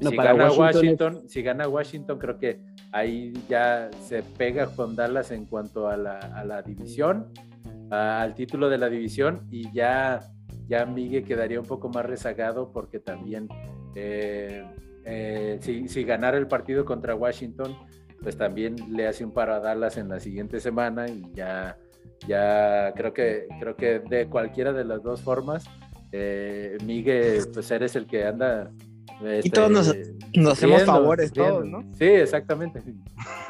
No, 0.00 0.10
si, 0.10 0.16
para 0.16 0.32
gana 0.32 0.50
Washington 0.52 0.64
Washington, 1.12 1.28
si 1.28 1.42
gana 1.42 1.68
Washington, 1.68 2.18
creo 2.18 2.38
que 2.38 2.60
ahí 2.92 3.32
ya 3.48 3.90
se 4.00 4.22
pega 4.22 4.66
con 4.74 4.96
Dallas 4.96 5.30
en 5.32 5.44
cuanto 5.46 5.88
a 5.88 5.96
la, 5.96 6.18
a 6.18 6.44
la 6.44 6.62
división, 6.62 7.26
a- 7.90 8.22
al 8.22 8.34
título 8.34 8.68
de 8.70 8.78
la 8.78 8.88
división, 8.88 9.46
y 9.50 9.70
ya, 9.72 10.20
ya 10.68 10.86
Migue 10.86 11.22
quedaría 11.24 11.60
un 11.60 11.66
poco 11.66 11.88
más 11.88 12.06
rezagado 12.06 12.72
porque 12.72 12.98
también 13.00 13.48
eh, 13.94 14.64
eh, 15.04 15.58
si, 15.60 15.88
si 15.88 16.02
ganara 16.04 16.38
el 16.38 16.46
partido 16.48 16.84
contra 16.84 17.14
Washington, 17.14 17.76
pues 18.22 18.36
también 18.36 18.76
le 18.90 19.06
hace 19.06 19.24
un 19.24 19.32
paro 19.32 19.54
a 19.54 19.60
Dallas 19.60 19.96
en 19.96 20.08
la 20.08 20.20
siguiente 20.20 20.60
semana 20.60 21.08
y 21.08 21.22
ya, 21.34 21.76
ya 22.26 22.92
creo 22.96 23.12
que 23.12 23.46
creo 23.60 23.76
que 23.76 23.98
de 24.00 24.26
cualquiera 24.28 24.72
de 24.72 24.84
las 24.84 25.02
dos 25.02 25.20
formas, 25.22 25.64
eh, 26.12 26.76
Migue, 26.84 27.40
pues 27.52 27.70
eres 27.70 27.96
el 27.96 28.06
que 28.06 28.24
anda. 28.24 28.70
este, 29.24 29.50
todos 29.50 29.70
nos- 29.70 29.96
Nos 30.34 30.52
hacemos 30.54 30.82
favores 30.84 31.32
todos, 31.32 31.66
¿no? 31.66 31.82
Sí, 31.94 32.04
exactamente. 32.06 32.82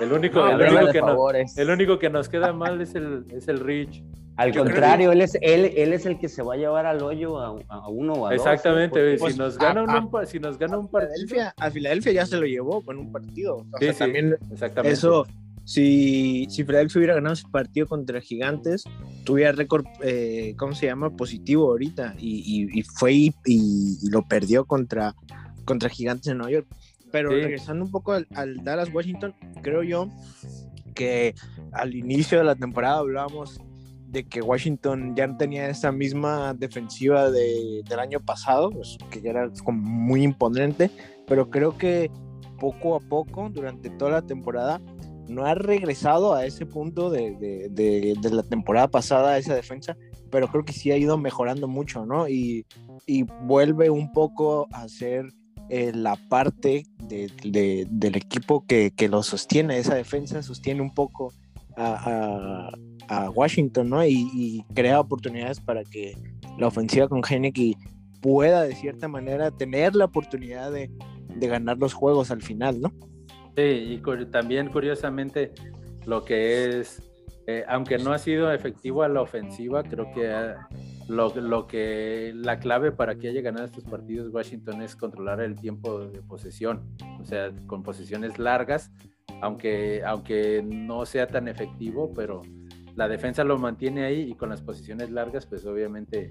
El 0.00 0.12
único, 0.12 0.40
No, 0.40 0.46
el 0.48 0.52
habla 0.54 0.66
único 0.66 0.86
de 0.86 0.92
que 0.92 1.00
nos, 1.00 1.58
el 1.58 1.70
único 1.70 1.98
que 1.98 2.10
nos 2.10 2.28
queda 2.28 2.52
mal 2.52 2.80
es 2.80 2.94
el, 2.94 3.24
es 3.30 3.46
el 3.48 3.60
Rich. 3.60 4.02
Al 4.36 4.50
Yo 4.52 4.62
contrario, 4.64 5.12
él, 5.12 5.20
es, 5.20 5.36
él, 5.42 5.72
él 5.76 5.92
es 5.92 6.06
el 6.06 6.18
que 6.18 6.28
se 6.28 6.42
va 6.42 6.54
a 6.54 6.56
llevar 6.56 6.86
al 6.86 7.02
hoyo 7.02 7.38
a, 7.38 7.54
a 7.68 7.88
uno 7.88 8.14
o 8.14 8.26
a 8.26 8.30
dos, 8.30 8.40
Exactamente, 8.40 9.12
¿eh? 9.12 9.16
si 9.16 9.20
Pues, 9.20 9.36
nos 9.36 9.56
a- 9.58 9.60
gana 9.62 9.82
un, 9.82 9.90
a- 9.90 9.98
un 10.00 10.10
pa- 10.10 10.24
si 10.24 10.40
nos 10.40 10.58
gana 10.58 10.78
un 10.78 10.88
partido. 10.88 11.12
Filadelfia, 11.12 11.54
a 11.58 11.70
Filadelfia 11.70 12.12
ya 12.12 12.26
se 12.26 12.36
lo 12.38 12.46
llevó 12.46 12.80
con 12.82 12.96
un 12.98 13.12
partido. 13.12 13.56
O 13.56 13.64
Sí, 13.78 13.84
sea, 13.84 13.92
sí, 13.92 13.98
también 13.98 14.36
exactamente. 14.50 14.94
eso, 14.94 15.26
si, 15.64 16.46
si 16.48 16.64
Filadelfia 16.64 16.98
hubiera 16.98 17.14
ganado 17.14 17.34
ese 17.34 17.46
partido 17.48 17.86
contra 17.86 18.20
Gigantes, 18.22 18.84
tuviera 19.24 19.52
récord, 19.52 19.84
eh, 20.02 20.54
¿cómo 20.58 20.74
se 20.74 20.86
llama? 20.86 21.10
Positivo 21.10 21.70
ahorita. 21.70 22.14
Y, 22.18 22.38
y- 22.72 22.78
y 22.80 22.82
fue 22.84 23.12
y, 23.12 23.34
y- 23.44 23.98
y 24.02 24.10
lo 24.10 24.22
perdió 24.22 24.64
contra, 24.64 25.14
contra 25.66 25.88
Gigantes 25.90 26.28
en 26.28 26.38
Nueva 26.38 26.52
York. 26.52 26.66
Pero 27.10 27.28
Sí. 27.30 27.36
regresando 27.42 27.84
un 27.84 27.90
poco 27.90 28.12
al, 28.12 28.26
al 28.34 28.64
Dallas 28.64 28.88
Washington, 28.92 29.34
creo 29.60 29.82
yo 29.82 30.08
que 30.94 31.34
al 31.72 31.94
inicio 31.94 32.38
de 32.38 32.44
la 32.44 32.54
temporada 32.54 32.98
hablábamos 32.98 33.60
de 34.12 34.24
que 34.24 34.42
Washington 34.42 35.14
ya 35.16 35.34
tenía 35.36 35.68
esa 35.68 35.90
misma 35.90 36.52
defensiva 36.54 37.30
de- 37.30 37.82
del 37.88 37.98
año 37.98 38.20
pasado, 38.20 38.70
pues, 38.70 38.98
que 39.10 39.22
ya 39.22 39.30
era 39.30 39.50
como 39.64 39.80
muy 39.80 40.22
imponente, 40.22 40.90
pero 41.26 41.48
creo 41.48 41.76
que 41.78 42.10
poco 42.60 42.94
a 42.94 43.00
poco, 43.00 43.48
durante 43.50 43.90
toda 43.90 44.10
la 44.12 44.22
temporada, 44.22 44.80
no 45.28 45.46
ha 45.46 45.54
regresado 45.54 46.34
a 46.34 46.44
ese 46.44 46.66
punto 46.66 47.10
de, 47.10 47.34
de- 47.36 47.68
de- 47.70 48.30
la 48.30 48.42
temporada 48.42 48.88
pasada, 48.88 49.38
esa 49.38 49.54
defensa, 49.54 49.96
pero 50.30 50.48
creo 50.48 50.64
que 50.64 50.72
sí 50.74 50.90
ha 50.92 50.96
ido 50.96 51.16
mejorando 51.16 51.66
mucho, 51.66 52.04
¿no? 52.04 52.28
Y, 52.28 52.66
y 53.06 53.22
vuelve 53.22 53.88
un 53.88 54.12
poco 54.12 54.68
a 54.72 54.88
ser 54.88 55.32
eh, 55.70 55.92
la 55.94 56.16
parte 56.28 56.84
del 57.08 58.16
equipo 58.16 58.66
que, 58.66 58.92
lo 59.08 59.22
sostiene, 59.22 59.78
esa 59.78 59.94
defensa 59.94 60.42
sostiene 60.42 60.82
un 60.82 60.92
poco 60.92 61.32
a, 61.76 62.68
Washington, 63.34 63.90
¿no? 63.90 64.04
Y, 64.04 64.64
crea 64.74 65.00
oportunidades 65.00 65.60
para 65.60 65.84
que 65.84 66.16
la 66.58 66.66
ofensiva 66.66 67.08
con 67.08 67.22
Heineken 67.22 67.74
pueda 68.20 68.62
de 68.62 68.74
cierta 68.74 69.08
manera 69.08 69.50
tener 69.50 69.94
la 69.94 70.06
oportunidad 70.06 70.72
de, 70.72 70.90
ganar 71.34 71.78
los 71.78 71.92
juegos 71.92 72.30
al 72.30 72.42
final, 72.42 72.80
¿no? 72.80 72.92
Sí, 73.56 73.62
y 73.62 74.26
también 74.30 74.68
curiosamente 74.68 75.52
lo 76.06 76.24
que 76.24 76.80
es, 76.80 77.02
eh, 77.46 77.64
aunque 77.68 77.98
no 77.98 78.12
ha 78.12 78.18
sido 78.18 78.52
efectivo 78.52 79.02
a 79.02 79.08
la 79.08 79.22
ofensiva, 79.22 79.82
creo 79.82 80.12
que 80.14 80.54
lo, 81.08 81.66
que 81.66 82.32
la 82.34 82.58
clave 82.58 82.92
para 82.92 83.16
que 83.16 83.28
haya 83.28 83.40
ganado 83.40 83.66
estos 83.66 83.84
partidos 83.84 84.32
Washington 84.32 84.82
es 84.82 84.96
controlar 84.96 85.40
el 85.40 85.58
tiempo 85.58 86.00
de 86.00 86.22
posesión, 86.22 86.82
o 87.20 87.24
sea, 87.24 87.50
con 87.66 87.82
posesiones 87.82 88.38
largas, 88.38 88.92
aunque, 89.40 90.02
aunque 90.04 90.62
no 90.64 91.04
sea 91.06 91.26
tan 91.26 91.48
efectivo, 91.48 92.12
pero 92.14 92.42
la 92.94 93.08
defensa 93.08 93.44
lo 93.44 93.58
mantiene 93.58 94.04
ahí 94.04 94.30
y 94.30 94.34
con 94.34 94.48
las 94.48 94.60
posiciones 94.60 95.10
largas, 95.10 95.46
pues 95.46 95.64
obviamente 95.66 96.30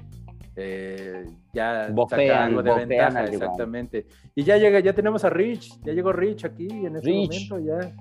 eh, 0.55 1.25
ya 1.53 1.87
saca 2.09 2.43
algo 2.43 2.61
de 2.61 2.73
ventaja, 2.85 3.25
exactamente. 3.25 4.05
Y 4.35 4.43
ya 4.43 4.57
llega, 4.57 4.79
ya 4.79 4.93
tenemos 4.93 5.23
a 5.23 5.29
Rich, 5.29 5.81
ya 5.83 5.93
llegó 5.93 6.11
Rich 6.11 6.45
aquí 6.45 6.67
en 6.67 6.97
este 6.97 7.11
momento, 7.11 7.59
ya, 7.59 7.95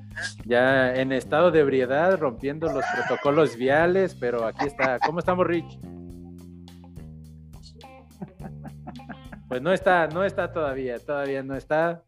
ya 0.44 0.94
en 0.94 1.12
estado 1.12 1.50
de 1.50 1.60
ebriedad, 1.60 2.18
rompiendo 2.18 2.66
los 2.72 2.84
protocolos 2.94 3.56
viales, 3.56 4.14
pero 4.14 4.44
aquí 4.46 4.66
está. 4.66 4.98
¿Cómo 4.98 5.20
estamos, 5.20 5.46
Rich? 5.46 5.78
Pues 9.48 9.62
no 9.62 9.72
está, 9.72 10.06
no 10.06 10.24
está 10.24 10.52
todavía, 10.52 10.98
todavía 10.98 11.42
no 11.42 11.56
está. 11.56 12.04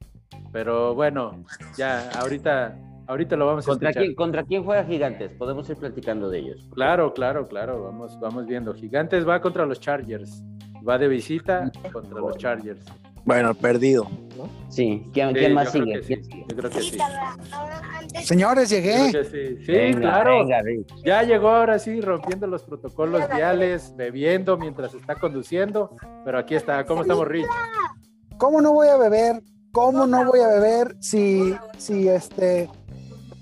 Pero 0.52 0.94
bueno, 0.94 1.44
ya 1.76 2.10
ahorita, 2.10 2.76
ahorita 3.12 3.36
lo 3.36 3.46
vamos 3.46 3.64
a 3.66 3.70
¿Contra 3.70 3.90
escuchar. 3.90 4.04
Quién, 4.04 4.14
¿Contra 4.14 4.44
quién 4.44 4.64
juega 4.64 4.84
Gigantes? 4.84 5.32
Podemos 5.34 5.68
ir 5.70 5.76
platicando 5.76 6.28
de 6.30 6.38
ellos. 6.38 6.68
Claro, 6.74 7.12
claro, 7.14 7.46
claro. 7.46 7.82
Vamos, 7.84 8.18
vamos 8.20 8.46
viendo. 8.46 8.74
Gigantes 8.74 9.26
va 9.26 9.40
contra 9.40 9.66
los 9.66 9.80
Chargers. 9.80 10.42
Va 10.86 10.98
de 10.98 11.08
visita 11.08 11.70
contra 11.92 12.18
los 12.18 12.36
Chargers. 12.36 12.84
Bueno, 13.24 13.54
perdido. 13.54 14.08
Sí, 14.68 15.08
¿quién, 15.12 15.54
más 15.54 15.70
sigue? 15.70 16.02
Yo 16.02 16.56
creo 16.56 16.70
que 16.70 16.80
sí. 16.80 16.98
Señores, 18.24 18.68
llegué. 18.68 19.12
Sí, 19.64 19.94
claro. 19.96 20.44
ya 21.04 21.22
llegó 21.22 21.50
ahora 21.50 21.78
sí, 21.78 22.00
rompiendo 22.00 22.48
los 22.48 22.64
protocolos 22.64 23.22
viales, 23.32 23.94
bebiendo 23.96 24.56
mientras 24.58 24.94
está 24.94 25.14
conduciendo. 25.14 25.94
Pero 26.24 26.38
aquí 26.38 26.56
está. 26.56 26.84
¿Cómo 26.84 27.02
estamos, 27.02 27.28
Rich? 27.28 27.46
¿Cómo 28.38 28.60
no 28.60 28.72
voy 28.72 28.88
a 28.88 28.96
beber? 28.96 29.40
¿Cómo 29.70 30.06
no 30.06 30.24
voy 30.26 30.40
a 30.40 30.48
beber 30.48 30.96
si, 31.00 31.54
si 31.78 32.08
este, 32.08 32.68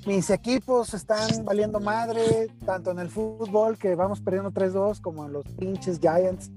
mis 0.07 0.31
equipos 0.31 0.95
están 0.95 1.45
valiendo 1.45 1.81
madre, 1.81 2.49
tanto 2.65 2.91
en 2.91 2.99
el 2.99 3.09
fútbol, 3.09 3.77
que 3.77 3.95
vamos 3.95 4.21
perdiendo 4.21 4.51
3-2, 4.51 5.01
como 5.01 5.27
en 5.27 5.33
los 5.33 5.45
pinches 5.59 5.99
Giants, 6.01 6.51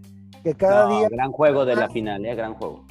que 0.44 0.54
cada 0.56 0.88
día... 0.88 1.10
Gran 1.10 1.32
juego 1.32 1.66
de 1.66 1.76
la 1.76 1.90
final, 1.90 2.26
¿eh? 2.26 2.36
Gran 2.36 2.54
juego. 2.54 2.86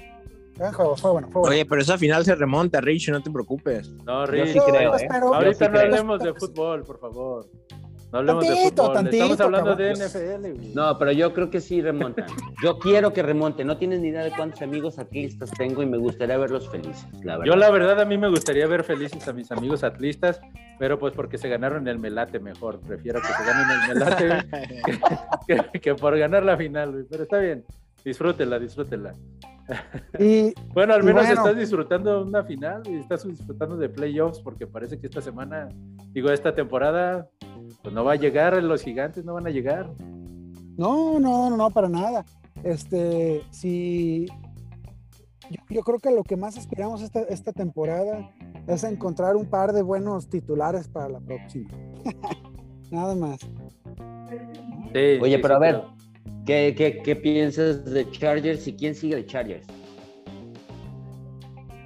Gran 0.56 0.72
juego, 0.72 0.96
fue 0.96 1.10
bueno, 1.12 1.28
fue 1.30 1.40
bueno. 1.40 1.54
Oye, 1.54 1.64
pero 1.64 1.80
esa 1.80 1.96
final 1.96 2.24
se 2.24 2.34
remonta, 2.34 2.80
Rich, 2.80 3.08
no 3.10 3.22
te 3.22 3.30
preocupes. 3.30 3.90
No, 4.04 4.26
Rich. 4.26 4.52
sí 4.52 4.58
creo, 4.66 4.96
¿eh? 4.96 5.08
Ahorita 5.10 5.68
no 5.68 5.78
hablemos 5.78 6.22
de 6.22 6.34
fútbol, 6.34 6.84
por 6.84 6.98
favor. 7.00 7.48
No 8.12 8.18
hablemos 8.18 8.46
de 8.46 8.56
fútbol, 8.56 9.06
estamos 9.06 9.40
hablando 9.40 9.74
de 9.74 9.92
NFL. 9.94 10.74
No, 10.74 10.98
pero 10.98 11.12
yo 11.12 11.32
creo 11.32 11.48
que 11.48 11.62
sí 11.62 11.80
remontan. 11.80 12.26
Yo 12.62 12.78
quiero 12.78 13.14
que 13.14 13.22
remonte. 13.22 13.64
No 13.64 13.78
tienes 13.78 14.00
ni 14.00 14.08
idea 14.08 14.22
de 14.22 14.30
cuántos 14.32 14.60
amigos 14.60 14.98
atlistas 14.98 15.50
tengo 15.52 15.82
y 15.82 15.86
me 15.86 15.96
gustaría 15.96 16.36
verlos 16.36 16.68
felices, 16.68 17.06
la 17.24 17.38
verdad. 17.38 17.52
Yo 17.52 17.56
la 17.56 17.70
verdad 17.70 18.00
a 18.02 18.04
mí 18.04 18.18
me 18.18 18.28
gustaría 18.28 18.66
ver 18.66 18.84
felices 18.84 19.26
a 19.28 19.32
mis 19.32 19.50
amigos 19.50 19.82
atlistas, 19.82 20.42
pero 20.78 20.98
pues 20.98 21.14
porque 21.14 21.38
se 21.38 21.48
ganaron 21.48 21.88
el 21.88 21.98
melate 21.98 22.38
mejor. 22.38 22.80
Prefiero 22.80 23.18
que 23.22 23.28
se 23.28 23.44
ganen 23.44 23.80
el 23.80 23.94
melate 23.94 25.78
que, 25.80 25.94
por 25.94 26.18
ganar 26.18 26.44
la 26.44 26.58
final, 26.58 27.06
Pero 27.08 27.22
está 27.22 27.38
bien, 27.38 27.64
disfrútenla, 28.04 28.58
disfrútenla. 28.58 29.14
Y, 30.18 30.52
bueno, 30.74 30.94
al 30.94 31.02
menos 31.02 31.28
estás 31.28 31.56
disfrutando 31.56 32.22
una 32.22 32.44
final 32.44 32.82
y 32.86 32.96
estás 32.96 33.26
disfrutando 33.26 33.76
de 33.76 33.88
playoffs 33.88 34.40
porque 34.40 34.66
parece 34.66 34.98
que 34.98 35.06
esta 35.06 35.20
semana, 35.20 35.68
digo, 36.12 36.30
esta 36.30 36.54
temporada, 36.54 37.28
pues 37.82 37.94
no 37.94 38.04
va 38.04 38.12
a 38.12 38.16
llegar, 38.16 38.60
los 38.62 38.82
gigantes 38.82 39.24
no 39.24 39.34
van 39.34 39.46
a 39.46 39.50
llegar. 39.50 39.90
No, 40.76 41.18
no, 41.18 41.50
no, 41.50 41.56
no, 41.56 41.70
para 41.70 41.88
nada. 41.88 42.24
Este, 42.64 43.42
si 43.50 44.26
yo, 45.70 45.82
creo 45.82 45.98
que 45.98 46.10
lo 46.10 46.24
que 46.24 46.36
más 46.36 46.56
aspiramos 46.56 47.02
esta, 47.02 47.20
esta 47.22 47.52
temporada 47.52 48.30
es 48.66 48.84
encontrar 48.84 49.36
un 49.36 49.46
par 49.46 49.72
de 49.72 49.82
buenos 49.82 50.28
titulares 50.28 50.88
para 50.88 51.08
la 51.08 51.20
próxima. 51.20 51.70
nada 52.90 53.14
más. 53.14 53.40
Oye, 54.94 55.38
pero 55.38 55.56
a 55.56 55.58
ver, 55.58 55.82
¿Qué, 56.44 57.20
piensas 57.22 57.84
de 57.84 58.10
Chargers 58.10 58.66
y 58.66 58.74
quién 58.74 58.94
sigue 58.94 59.16
de 59.16 59.26
Chargers? 59.26 59.66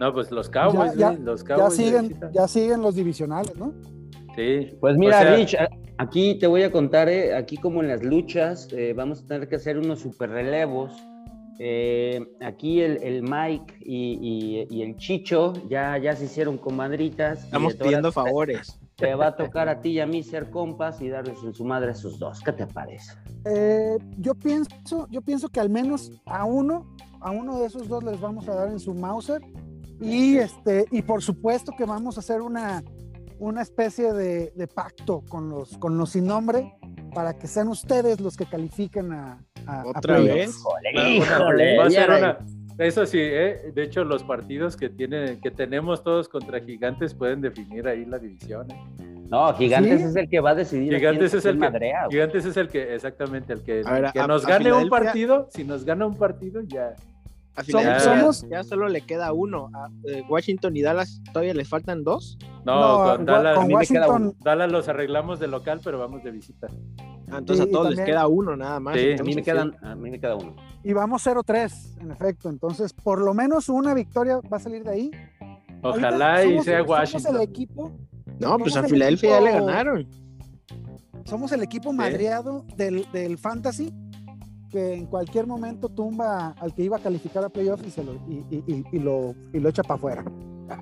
No, 0.01 0.13
pues 0.13 0.31
los 0.31 0.49
Cowboys, 0.49 0.95
ya, 0.95 1.13
los 1.13 1.43
Cowboys. 1.43 1.77
Ya 1.77 1.85
siguen, 1.85 2.21
ya 2.33 2.49
siguen 2.49 2.83
los 2.83 2.95
divisionales, 2.95 3.57
¿no? 3.57 3.75
Sí. 4.37 4.77
Pues 4.81 4.97
mira, 4.97 5.35
Rich, 5.35 5.57
aquí 5.99 6.39
te 6.39 6.47
voy 6.47 6.63
a 6.63 6.71
contar, 6.71 7.09
¿eh? 7.09 7.35
aquí 7.35 7.57
como 7.57 7.83
en 7.83 7.89
las 7.89 8.03
luchas, 8.03 8.69
eh, 8.73 8.93
vamos 8.95 9.23
a 9.23 9.27
tener 9.27 9.49
que 9.49 9.57
hacer 9.57 9.79
unos 9.79 10.01
super 10.01 10.31
relevos. 10.31 10.93
Eh, 11.59 12.21
aquí 12.43 12.83
el, 12.83 13.23
Mike 13.23 13.79
y, 13.81 14.83
el 14.83 14.97
Chicho 14.97 15.55
ya, 15.69 15.97
ya 15.97 16.15
se 16.15 16.27
hicieron 16.27 16.59
comadritas. 16.59 17.45
Estamos 17.45 17.75
pidiendo 17.75 18.13
favores. 18.13 18.79
Te 18.97 19.15
va 19.15 19.29
a 19.29 19.37
tocar 19.37 19.69
a 19.69 19.81
ti 19.81 19.91
y 19.91 20.01
a 20.01 20.07
mí 20.07 20.23
ser 20.23 20.51
compas 20.51 21.01
y 21.01 21.09
darles 21.09 21.39
en 21.43 21.55
su 21.55 21.65
madre 21.65 21.89
a 21.89 21.93
esos 21.93 22.19
dos. 22.19 22.41
¿Qué 22.41 22.53
te 22.53 22.67
parece? 22.67 23.13
Eh, 23.45 23.97
yo 24.19 24.35
pienso, 24.35 25.07
yo 25.11 25.23
pienso 25.23 25.49
que 25.49 25.61
al 25.61 25.71
menos 25.71 26.13
a 26.27 26.45
uno, 26.45 26.95
a 27.21 27.31
uno 27.31 27.59
de 27.61 27.67
esos 27.67 27.89
dos 27.89 28.05
les 28.05 28.21
vamos 28.21 28.49
a 28.49 28.55
dar 28.55 28.69
en 28.69 28.79
su 28.79 28.95
Mauser. 28.95 29.41
Y 30.01 30.37
este, 30.37 30.85
y 30.91 31.01
por 31.01 31.23
supuesto 31.23 31.73
que 31.77 31.87
vamos 31.87 32.19
a 32.19 32.21
hacer 32.21 32.43
una, 32.43 32.83
una 33.39 33.63
especie 33.63 34.13
de, 34.13 34.69
pacto 34.75 35.23
con 35.29 35.49
los, 35.51 35.77
con 35.79 35.97
los 35.99 36.11
sin 36.11 36.27
nombre 36.27 36.75
para 37.15 37.39
que 37.39 37.47
sean 37.47 37.69
ustedes 37.69 38.21
los 38.21 38.37
que 38.37 38.47
califiquen 38.47 39.13
a, 39.13 39.45
otra 39.85 40.19
vez. 40.21 40.63
va 41.79 41.85
a 41.87 41.91
ser 41.91 42.11
una, 42.11 42.39
eso 42.79 43.07
sí, 43.07 43.19
¿eh? 43.21 43.73
de 43.75 43.85
hecho 43.85 44.05
los 44.05 44.23
partidos 44.23 44.77
que 44.77 44.91
tienen, 44.91 45.41
que 45.41 45.51
tenemos 45.51 46.05
todos 46.05 46.29
contra 46.29 46.61
Gigantes 46.61 47.15
pueden 47.15 47.41
definir 47.41 47.89
ahí 47.89 48.05
la 48.05 48.19
división. 48.19 48.71
¿eh? 48.71 48.77
No, 49.31 49.53
Gigantes 49.55 50.03
es 50.03 50.15
el 50.15 50.29
que 50.29 50.41
va 50.41 50.51
a 50.51 50.55
decidir. 50.55 50.95
Gigantes 50.95 51.33
es 51.33 51.47
el 51.47 51.59
que, 51.59 51.93
Gigantes 52.11 52.45
es 52.45 52.57
el 52.57 52.69
que, 52.69 52.95
exactamente, 52.95 53.55
el 53.55 53.63
que, 53.63 53.83
que 54.13 54.27
nos 54.27 54.47
gane 54.47 54.73
un 54.73 54.91
partido, 54.91 55.49
si 55.51 55.65
nos 55.65 55.85
gana 55.85 56.07
un 56.07 56.17
partido 56.17 56.61
ya. 56.63 56.95
A 57.57 57.63
ya, 57.63 57.99
somos, 57.99 58.47
ya 58.51 58.63
solo 58.63 58.89
le 58.89 59.01
queda 59.01 59.33
uno. 59.33 59.71
A 59.75 59.89
eh, 60.09 60.23
Washington 60.29 60.77
y 60.77 60.83
Dallas 60.83 61.23
todavía 61.33 61.55
le 61.55 61.65
faltan 61.65 62.05
dos. 62.05 62.37
No, 62.67 63.17
con, 63.17 63.25
Dallas, 63.25 64.35
Dallas 64.43 64.73
los 64.73 64.89
arreglamos 64.89 65.39
de 65.39 65.47
local, 65.47 65.81
pero 65.85 66.01
vamos 66.01 66.25
de 66.25 66.33
visita. 66.33 66.67
Ah, 67.31 67.39
entonces 67.39 67.67
a 67.67 67.71
todos 67.71 67.95
les 67.95 68.05
queda 68.05 68.27
uno 68.27 68.57
nada 68.57 68.81
más. 68.81 68.97
a, 68.97 69.23
mí 69.23 69.35
me 69.37 69.43
quedan, 69.43 69.77
a 69.83 69.95
mí 69.95 70.11
me 70.11 70.19
queda 70.19 70.35
uno. 70.35 70.57
Y 70.83 70.93
vamos 70.93 71.25
0-3, 71.25 72.01
en 72.01 72.11
efecto. 72.11 72.49
Entonces, 72.49 72.93
por 72.93 73.21
lo 73.21 73.35
menos 73.35 73.69
una 73.69 73.95
victoria 73.95 74.41
va 74.53 74.57
a 74.57 74.61
salir 74.61 74.83
de 74.83 74.91
ahí. 74.91 75.11
Ojalá 75.81 76.45
y 76.45 76.61
sea 76.63 76.83
Washington. 76.83 77.23
Somos 77.23 77.41
el 77.41 77.49
equipo. 77.49 77.93
No, 78.41 78.59
pues 78.59 78.77
a 78.77 78.83
Filadelfia 78.83 79.31
ya 79.31 79.41
le 79.41 79.53
ganaron. 79.53 80.09
Somos 81.25 81.53
el 81.53 81.63
equipo 81.63 81.93
madreado 81.93 82.65
del, 82.77 83.07
del 83.13 83.39
Fantasy 83.39 83.95
que 84.73 84.95
en 84.95 85.07
cualquier 85.07 85.47
momento 85.47 85.89
tumba 85.89 86.49
al 86.59 86.75
que 86.75 86.83
iba 86.83 86.97
a 86.97 87.01
calificar 87.01 87.45
a 87.45 87.49
playoff 87.49 87.81
y, 87.87 87.91
se 87.91 88.03
lo, 88.03 88.15
y, 88.29 88.99
lo, 88.99 89.37
y 89.53 89.61
lo 89.61 89.69
echa 89.69 89.85
para 89.85 89.95
afuera. 89.95 90.25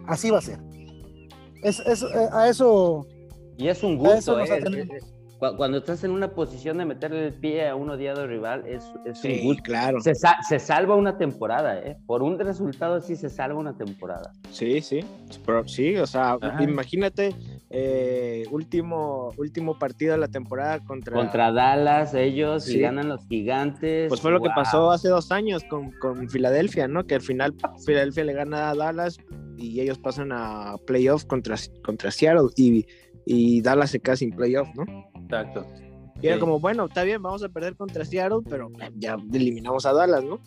Así 0.06 0.30
va 0.30 0.38
a 0.38 0.42
ser. 0.42 0.58
Es, 1.64 1.80
es, 1.80 2.02
eh, 2.02 2.28
a 2.30 2.48
eso. 2.48 3.06
Y 3.56 3.68
es 3.68 3.82
un 3.82 3.96
gusto. 3.96 4.38
Eh, 4.38 5.00
cuando 5.56 5.78
estás 5.78 6.04
en 6.04 6.10
una 6.10 6.28
posición 6.28 6.78
de 6.78 6.84
meterle 6.84 7.26
el 7.26 7.32
pie 7.34 7.68
a 7.68 7.74
un 7.74 7.90
odiado 7.90 8.26
rival, 8.26 8.64
es, 8.66 8.84
es 9.04 9.22
un 9.24 9.42
gusto. 9.42 9.62
claro. 9.62 10.00
Se, 10.00 10.12
se, 10.14 10.58
salva 10.58 10.94
una 10.94 11.18
temporada, 11.18 11.78
¿eh? 11.80 11.96
Por 12.06 12.22
un 12.22 12.38
resultado 12.38 13.00
sí 13.00 13.16
se 13.16 13.28
salva 13.28 13.58
una 13.58 13.76
temporada. 13.76 14.32
Sí, 14.50 14.80
sí. 14.80 15.00
Pero, 15.44 15.66
sí, 15.66 15.96
o 15.96 16.06
sea, 16.06 16.38
imagínate 16.60 17.34
eh, 17.70 18.44
último, 18.50 19.32
último 19.36 19.78
partido 19.78 20.12
de 20.12 20.18
la 20.18 20.28
temporada 20.28 20.80
contra... 20.80 21.14
Contra 21.14 21.52
Dallas, 21.52 22.14
ellos, 22.14 22.68
y 22.68 22.80
ganan 22.80 23.08
los 23.08 23.26
gigantes. 23.26 24.08
Pues 24.08 24.20
fue 24.20 24.30
lo 24.30 24.40
que 24.40 24.50
pasó 24.54 24.90
hace 24.90 25.08
dos 25.08 25.30
años 25.32 25.62
con, 25.64 25.90
con 25.92 26.28
Filadelfia, 26.28 26.88
¿no? 26.88 27.04
Que 27.06 27.16
al 27.16 27.22
final 27.22 27.54
Filadelfia 27.84 28.24
le 28.24 28.32
gana 28.32 28.70
a 28.70 28.74
Dallas 28.74 29.18
y 29.56 29.80
ellos 29.80 29.98
pasan 29.98 30.30
a 30.32 30.76
playoffs 30.86 31.24
contra, 31.24 31.56
contra 31.84 32.10
Seattle 32.10 32.50
y, 32.56 32.86
y 33.24 33.62
Dallas 33.62 33.90
se 33.90 34.00
queda 34.00 34.16
sin 34.16 34.30
playoff, 34.30 34.68
¿no? 34.74 34.84
Exacto. 35.22 35.66
Y 36.20 36.28
era 36.28 36.38
como, 36.38 36.58
bueno, 36.58 36.86
está 36.86 37.02
bien, 37.02 37.22
vamos 37.22 37.42
a 37.42 37.48
perder 37.48 37.76
contra 37.76 38.04
Seattle, 38.04 38.40
pero 38.48 38.70
ya 38.96 39.16
eliminamos 39.32 39.84
a 39.86 39.92
Dallas, 39.92 40.24
¿no? 40.24 40.40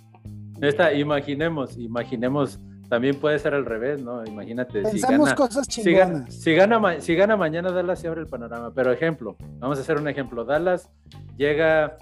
Esta, 0.62 0.94
imaginemos, 0.94 1.78
imaginemos 1.78 2.60
también 2.90 3.20
puede 3.20 3.38
ser 3.38 3.54
al 3.54 3.66
revés, 3.66 4.02
¿no? 4.02 4.26
Imagínate. 4.26 4.86
si 4.86 4.92
Pensamos 4.92 5.26
gana, 5.30 5.36
cosas 5.36 5.68
si 5.70 5.84
gana, 5.92 6.06
chingonas. 6.06 6.34
si, 6.34 6.54
gana, 6.56 7.02
si 7.02 7.16
gana 7.16 7.38
mañana 7.38 7.72
Dallas 7.72 8.00
se 8.00 8.08
abre 8.08 8.22
el 8.22 8.28
panorama. 8.28 8.72
Pero 8.74 8.92
ejemplo, 8.92 9.36
vamos 9.60 9.78
a 9.78 9.82
hacer 9.82 9.98
un 9.98 10.08
ejemplo. 10.08 10.46
Dallas 10.46 10.90
llega 11.38 11.98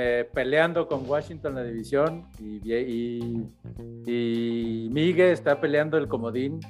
eh, 0.00 0.28
peleando 0.32 0.86
con 0.86 1.08
Washington 1.10 1.56
la 1.56 1.64
división 1.64 2.24
y, 2.40 2.60
y, 2.72 3.48
y 4.06 4.88
Miguel 4.92 5.32
está 5.32 5.60
peleando 5.60 5.98
el 5.98 6.06
comodín. 6.06 6.60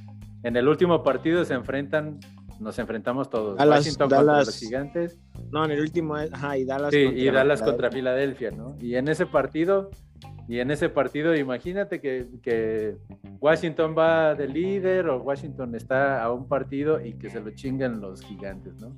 En 0.43 0.57
el 0.57 0.67
último 0.67 1.03
partido 1.03 1.45
se 1.45 1.53
enfrentan, 1.55 2.19
nos 2.59 2.79
enfrentamos 2.79 3.29
todos. 3.29 3.59
Dallas- 3.59 3.81
Washington 3.81 4.09
contra 4.09 4.39
los 4.39 4.59
gigantes. 4.59 5.19
No, 5.53 5.65
en 5.65 5.73
el 5.73 5.81
último, 5.81 6.17
es- 6.17 6.33
ajá, 6.33 6.57
y 6.57 6.65
Dallas 6.65 6.91
Sí, 6.93 7.05
contra 7.05 7.21
y 7.21 7.25
Dallas 7.27 7.59
Filadelfia. 7.59 7.67
contra 7.67 7.91
Filadelfia, 7.91 8.51
¿no? 8.53 8.77
Y 8.81 8.95
en 8.95 9.09
ese 9.09 9.27
partido, 9.27 9.91
y 10.49 10.61
en 10.61 10.71
ese 10.71 10.89
partido, 10.89 11.37
imagínate 11.37 12.01
que, 12.01 12.29
que 12.43 12.97
Washington 13.41 13.95
va 13.99 14.35
de 14.35 14.49
líder 14.49 15.09
o 15.09 15.21
Washington 15.21 15.75
está 15.75 16.23
a 16.23 16.33
un 16.33 16.49
partido 16.49 17.05
y 17.05 17.13
que 17.15 17.29
se 17.29 17.41
lo 17.41 17.51
chingan 17.51 18.01
los 18.01 18.23
gigantes, 18.23 18.75
¿no? 18.81 18.97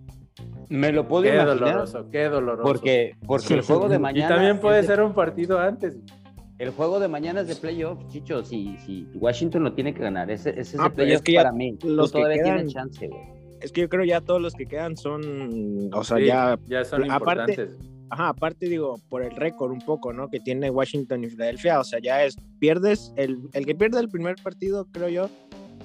Me 0.68 0.92
lo 0.92 1.06
puedo 1.08 1.22
Qué 1.24 1.34
imaginar. 1.34 1.58
doloroso, 1.58 2.08
qué 2.10 2.24
doloroso. 2.28 2.62
Porque, 2.62 3.16
porque 3.26 3.54
el 3.54 3.62
juego 3.62 3.88
de 3.88 3.96
y 3.96 3.98
mañana. 3.98 4.28
también 4.36 4.60
puede 4.60 4.82
de- 4.82 4.86
ser 4.86 5.02
un 5.02 5.12
partido 5.14 5.58
antes. 5.58 5.98
El 6.58 6.70
juego 6.70 7.00
de 7.00 7.08
mañana 7.08 7.40
es 7.40 7.48
de 7.48 7.56
playoff, 7.56 7.98
Chicho. 8.08 8.44
Si, 8.44 8.76
si 8.78 9.06
Washington 9.14 9.64
lo 9.64 9.72
tiene 9.72 9.94
que 9.94 10.00
ganar, 10.02 10.30
ese, 10.30 10.50
ese 10.50 10.60
es 10.60 10.74
Ah, 10.78 10.84
pero 10.84 10.94
playoff 10.96 11.16
es 11.16 11.22
que 11.22 11.34
para 11.34 11.52
mí. 11.52 11.74
Tú 11.76 11.88
los 11.88 12.12
que 12.12 12.18
todavía 12.18 12.42
quedan- 12.42 12.54
tienes 12.56 12.72
chance, 12.74 13.08
güey. 13.08 13.20
Es 13.60 13.72
que 13.72 13.80
yo 13.82 13.88
creo 13.88 14.04
ya 14.04 14.20
todos 14.20 14.40
los 14.40 14.54
que 14.54 14.66
quedan 14.66 14.96
son, 14.96 15.90
o 15.92 16.04
sea, 16.04 16.16
Sí, 16.18 16.26
ya, 16.26 16.58
ya 16.66 16.84
son 16.84 17.10
aparte- 17.10 17.52
importantes. 17.52 17.78
ajá, 18.08 18.28
aparte 18.30 18.66
digo, 18.68 18.98
por 19.10 19.22
el 19.22 19.32
récord 19.36 19.70
un 19.72 19.80
poco, 19.80 20.12
¿no? 20.12 20.28
Que 20.28 20.40
tiene 20.40 20.70
Washington 20.70 21.24
y 21.24 21.28
Filadelfia, 21.28 21.78
o 21.80 21.84
sea, 21.84 21.98
ya 22.00 22.24
es, 22.24 22.36
pierdes, 22.58 23.12
el, 23.16 23.38
el 23.52 23.66
que 23.66 23.74
pierde 23.74 24.00
el 24.00 24.08
primer 24.08 24.36
partido, 24.42 24.86
creo 24.92 25.08
yo, 25.08 25.28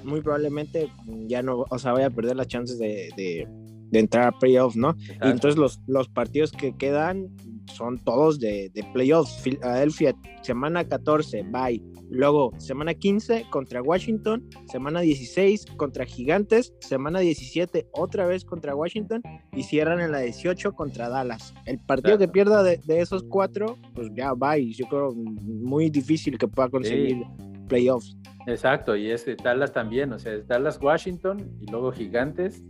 muy 0.06 0.22
probablemente 0.22 0.88
ya 1.28 1.42
no, 1.42 1.66
o 1.70 1.80
sea, 1.80 1.92
vaya 1.94 2.08
a 2.08 2.12
perder 2.12 2.36
las 2.38 2.48
chances 2.48 2.78
de, 2.80 3.10
de, 3.18 3.48
de 3.92 4.00
entrar 4.00 4.28
a 4.28 4.32
playoff, 4.40 4.76
¿no? 4.76 4.96
Y 5.00 5.30
entonces 5.30 5.58
los, 5.58 5.80
los 5.88 6.08
partidos 6.10 6.52
que 6.52 6.76
quedan 6.76 7.30
son 7.74 7.98
todos 8.00 8.40
de, 8.40 8.70
de 8.74 8.84
playoffs. 8.94 9.42
Filadelfia, 9.42 10.16
semana 10.42 10.84
14, 10.84 11.44
bye. 11.44 11.82
Luego, 12.10 12.52
semana 12.60 12.94
15 12.94 13.48
contra 13.50 13.82
Washington, 13.82 14.48
semana 14.68 15.02
16 15.02 15.66
contra 15.78 16.06
Gigantes, 16.06 16.74
semana 16.80 17.20
17 17.20 17.88
otra 17.94 18.28
vez 18.28 18.46
contra 18.46 18.76
Washington 18.76 19.22
y 19.54 19.64
cierran 19.64 20.00
en 20.00 20.12
la 20.12 20.20
18 20.20 20.74
contra 20.74 21.10
Dallas. 21.10 21.54
El 21.66 21.80
partido 21.80 22.18
que 22.18 22.28
pierda 22.28 22.64
de, 22.64 22.78
de 22.86 23.02
esos 23.02 23.24
cuatro, 23.24 23.78
pues 23.96 24.10
ya 24.16 24.34
bye. 24.34 24.72
Yo 24.74 24.86
creo 24.88 25.14
muy 25.16 25.90
difícil 25.90 26.38
que 26.38 26.48
pueda 26.48 26.70
conseguir 26.70 27.24
playoffs. 27.68 28.16
Exacto, 28.48 28.96
y 28.96 29.10
es 29.10 29.26
Dallas 29.44 29.74
también, 29.74 30.14
o 30.14 30.20
sea, 30.20 30.34
es 30.34 30.48
Dallas, 30.48 30.80
Washington, 30.80 31.52
y 31.60 31.72
luego 31.72 31.92
Gigantes, 31.92 32.64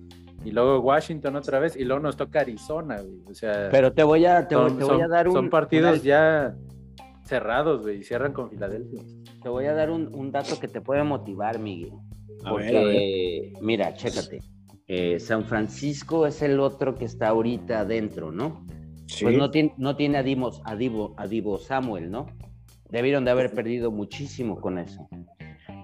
y 0.46 0.52
luego 0.52 0.80
Washington 0.80 1.36
otra 1.36 1.60
vez, 1.60 1.76
y 1.76 1.84
luego 1.84 2.02
nos 2.02 2.16
toca 2.16 2.40
Arizona, 2.42 3.02
güey. 3.02 3.20
O 3.30 3.34
sea, 3.34 3.68
Pero 3.72 3.92
te 3.92 4.04
voy 4.04 4.26
a, 4.26 4.48
te, 4.48 4.56
voy- 4.56 4.70
son, 4.70 4.78
te 4.78 4.84
voy 4.86 4.96
a 4.96 5.00
son- 5.04 5.10
dar 5.12 5.28
un. 5.28 5.34
son 5.34 5.50
partidos 5.50 5.94
una- 5.96 6.04
ya 6.04 6.56
cerrados, 7.26 7.82
güey, 7.82 8.00
y 8.00 8.04
cierran 8.04 8.32
con 8.34 8.50
Filadelfia. 8.50 9.02
Te 9.42 9.50
voy 9.50 9.66
a 9.66 9.74
dar 9.74 9.90
un, 9.90 10.14
un 10.14 10.32
dato 10.32 10.60
que 10.60 10.68
te 10.68 10.82
puede 10.82 11.04
motivar, 11.04 11.60
Miguel. 11.60 11.94
A 12.44 12.52
Porque, 12.52 12.72
ver, 12.72 12.76
a 12.78 12.84
ver. 12.86 13.64
mira, 13.64 13.94
chécate. 13.96 14.40
Eh, 14.88 15.20
San 15.20 15.46
Francisco 15.46 16.28
es 16.28 16.42
el 16.44 16.60
otro 16.60 16.94
que 16.96 17.06
está 17.06 17.30
ahorita 17.30 17.80
adentro, 17.80 18.32
¿no? 18.32 18.66
Sí. 19.08 19.26
Pues 19.26 19.38
no 19.38 19.50
tiene, 19.52 19.74
no 19.78 19.96
tiene 19.96 20.18
a, 20.20 20.24
Dimos- 20.24 20.62
a, 20.64 20.76
Divo, 20.76 21.16
a 21.18 21.28
Divo 21.28 21.58
Samuel, 21.58 22.12
¿no? 22.12 22.28
Debieron 22.90 23.26
de 23.26 23.32
haber 23.32 23.52
perdido 23.52 23.92
muchísimo 23.92 24.62
con 24.62 24.78
eso. 24.78 25.08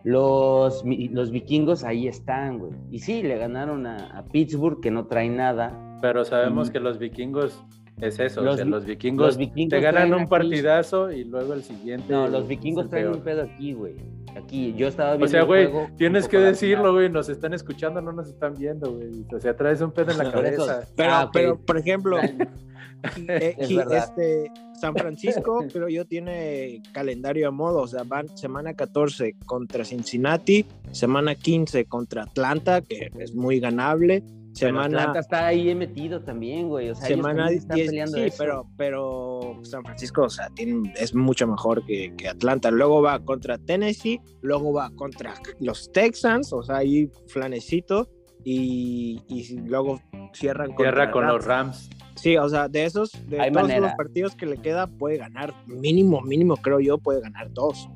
Los, 0.04 0.84
los 0.86 1.32
vikingos 1.32 1.84
ahí 1.84 2.08
están, 2.08 2.58
güey. 2.60 2.72
Y 2.90 3.00
sí, 3.00 3.22
le 3.22 3.38
ganaron 3.38 3.86
a, 3.86 4.18
a 4.18 4.26
Pittsburgh, 4.26 4.82
que 4.82 4.90
no 4.92 5.06
trae 5.06 5.30
nada. 5.30 5.98
Pero 6.02 6.26
sabemos 6.26 6.70
Mm. 6.70 6.72
que 6.72 6.80
los 6.80 6.98
vikingos 6.98 7.64
es 8.00 8.20
eso, 8.20 8.42
Los 8.42 8.56
o 8.56 8.58
sea, 8.58 8.66
los 8.66 8.86
vikingos, 8.86 9.28
los 9.28 9.38
vikingos 9.38 9.70
te 9.70 9.80
ganan 9.82 10.12
un 10.14 10.22
aquí- 10.22 10.30
partidazo 10.30 11.12
y 11.12 11.24
luego 11.26 11.54
el 11.54 11.62
siguiente. 11.62 12.06
No, 12.12 12.28
los 12.28 12.48
vikingos 12.48 12.90
traen 12.90 13.06
peor. 13.06 13.18
un 13.18 13.24
pedo 13.24 13.44
aquí, 13.44 13.74
güey. 13.74 13.96
Aquí, 14.36 14.74
yo 14.76 14.88
estaba 14.88 15.12
viendo 15.12 15.26
O 15.26 15.30
sea, 15.30 15.44
güey, 15.44 15.70
tienes 15.98 16.28
que 16.28 16.38
decirlo, 16.38 16.94
güey, 16.94 17.10
nos 17.10 17.30
están 17.30 17.54
escuchando, 17.54 18.02
no 18.02 18.12
nos 18.12 18.30
están 18.30 18.54
viendo, 18.58 18.94
güey. 18.94 19.26
O 19.34 19.40
sea, 19.40 19.56
traes 19.56 19.82
un 19.82 19.92
pedo 19.92 20.12
en 20.12 20.18
la 20.18 20.32
cabeza. 20.32 20.88
Pero, 20.96 21.12
Ah, 21.14 21.30
pero, 21.32 21.60
por 21.60 21.78
ejemplo, 21.78 22.18
eh, 23.28 23.56
Es 23.58 23.70
este, 23.70 24.52
San 24.80 24.96
Francisco, 24.96 25.66
creo 25.72 25.90
yo, 25.90 26.06
tiene 26.06 26.82
calendario 26.94 27.48
a 27.48 27.52
modo. 27.52 27.82
O 27.82 27.88
sea, 27.88 28.04
van 28.04 28.36
semana 28.38 28.74
14 28.74 29.36
contra 29.46 29.84
Cincinnati, 29.86 30.66
semana 30.92 31.36
15 31.36 31.86
contra 31.86 32.24
Atlanta, 32.24 32.82
que 32.82 33.12
es 33.20 33.34
muy 33.34 33.60
ganable. 33.60 34.24
Pero 34.60 34.68
Semana, 34.70 34.98
Atlanta 35.00 35.20
está 35.20 35.48
ahí 35.48 35.74
metido 35.76 36.24
también, 36.24 36.68
güey. 36.68 36.90
O 36.90 36.96
sea, 36.96 37.08
ellos 37.08 37.18
semana 37.20 37.44
también 37.44 37.58
están 37.60 37.76
10, 37.78 37.88
peleando 37.90 38.18
sí, 38.18 38.24
eso. 38.24 38.36
pero, 38.38 38.68
pero 38.78 39.60
San 39.64 39.84
Francisco, 39.84 40.24
o 40.24 40.30
sea, 40.30 40.50
tiene- 40.50 40.94
es 41.00 41.16
mucho 41.16 41.48
mejor 41.48 41.86
que, 41.86 42.14
que 42.18 42.28
Atlanta. 42.28 42.70
Luego 42.70 43.02
va 43.02 43.20
contra 43.24 43.58
Tennessee, 43.58 44.20
luego 44.42 44.74
va 44.74 44.90
contra 44.92 45.36
los 45.60 45.92
Texans, 45.92 46.52
o 46.54 46.62
sea, 46.64 46.78
ahí 46.78 47.10
flanecito. 47.28 48.10
Y, 48.44 49.22
y 49.28 49.56
luego 49.60 50.02
cierran 50.34 50.70
contra 50.70 50.92
Tierra 50.92 51.12
con 51.12 51.22
Rams. 51.24 51.34
los 51.36 51.46
Rams. 51.46 51.90
Sí, 52.16 52.38
o 52.38 52.50
sea, 52.50 52.68
de 52.68 52.86
esos, 52.86 53.12
de 53.30 53.40
Hay 53.40 53.52
todos 53.52 53.64
manera. 53.68 53.88
los 53.88 53.94
partidos 53.96 54.36
que 54.36 54.46
le 54.48 54.58
queda, 54.58 54.88
puede 54.88 55.18
ganar 55.18 55.54
mínimo, 55.68 56.22
mínimo, 56.22 56.58
creo 56.58 56.80
yo, 56.80 56.98
puede 56.98 57.22
ganar 57.22 57.52
dos. 57.54 57.88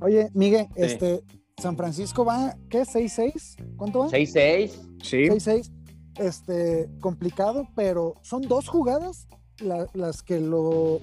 Oye, 0.00 0.28
Miguel, 0.34 0.66
Sí. 0.74 0.82
este, 0.82 1.20
San 1.58 1.76
Francisco 1.76 2.24
va, 2.24 2.56
¿qué? 2.70 2.80
¿6-6? 2.86 3.56
¿Cuánto 3.76 4.00
va? 4.00 4.08
6-6. 4.08 4.70
Sí, 5.02 5.28
6-6. 5.28 5.70
Este, 6.16 6.90
complicado, 7.00 7.66
pero 7.74 8.14
son 8.22 8.42
dos 8.42 8.68
jugadas 8.68 9.26
la- 9.60 9.86
las 9.94 10.22
que 10.22 10.40
lo 10.40 11.00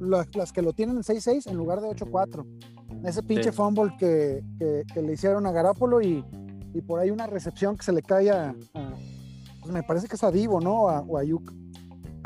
la- 0.00 0.26
las 0.34 0.52
que 0.52 0.62
lo 0.62 0.72
tienen 0.72 0.96
en 0.96 1.02
6-6 1.02 1.46
en 1.46 1.56
lugar 1.56 1.80
de 1.80 1.88
8-4. 1.88 2.44
Ese 3.04 3.22
pinche 3.22 3.50
Sí. 3.50 3.56
fumble 3.56 3.92
que, 3.98 4.42
que- 4.58 4.84
que 4.92 5.02
le 5.02 5.12
hicieron 5.14 5.46
a 5.46 5.52
Garápolo 5.52 6.00
y, 6.00 6.24
y 6.74 6.80
por 6.82 6.98
ahí 7.00 7.10
una 7.10 7.26
recepción 7.26 7.76
que 7.76 7.82
se 7.84 7.92
le 7.92 8.02
cae 8.02 8.30
a, 8.30 8.50
a- 8.74 8.94
pues 9.60 9.72
me 9.72 9.82
parece 9.82 10.08
que 10.08 10.16
es 10.16 10.24
a 10.24 10.30
Divo, 10.30 10.60
¿no? 10.60 10.88
A- 10.88 11.00
o 11.00 11.18
a 11.18 11.24
Yuk. 11.24 11.52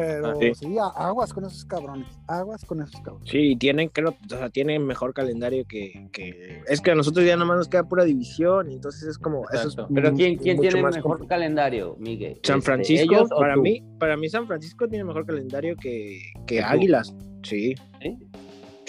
Pero 0.01 0.27
Ah, 0.31 0.35
sí, 0.41 0.55
sí. 0.55 0.79
a- 0.79 1.07
aguas 1.09 1.33
con 1.33 1.45
esos 1.45 1.65
cabrones, 1.65 2.09
aguas 2.27 2.65
con 2.65 2.81
esos 2.83 3.01
cabrones. 3.01 3.31
sí, 3.31 3.57
tienen, 3.57 3.89
creo, 3.89 4.11
o 4.11 4.29
sea, 4.29 4.49
tienen 4.51 4.85
mejor 4.87 5.13
calendario 5.15 5.65
que, 5.67 6.09
que- 6.13 6.63
Es 6.67 6.81
que 6.81 6.91
a 6.91 6.95
nosotros 6.95 7.25
ya 7.27 7.37
nomás 7.37 7.57
nos 7.59 7.69
queda 7.69 7.85
pura 7.85 8.05
división, 8.05 8.71
y 8.71 8.75
entonces 8.75 9.03
es 9.09 9.19
como. 9.19 9.49
Eso 9.51 9.69
es. 9.69 9.77
Pero 9.95 10.13
¿quién, 10.15 10.37
quién 10.39 10.59
tiene 10.61 10.83
mejor 10.83 11.27
calendario, 11.27 11.97
Miguel? 11.99 12.41
San 12.43 12.59
Este, 12.59 12.67
Francisco, 12.67 13.15
¿ellos 13.15 13.29
o 13.33 13.39
para 13.39 13.55
tú? 13.55 13.63
mí, 13.63 13.83
para 13.99 14.17
mí 14.17 14.29
San 14.29 14.47
Francisco 14.47 14.89
tiene 14.89 15.05
mejor 15.05 15.27
calendario 15.27 15.77
que, 15.77 16.21
que. 16.47 16.61
Águilas. 16.63 17.15
Sí. 17.43 17.75
¿Sí? 18.03 18.19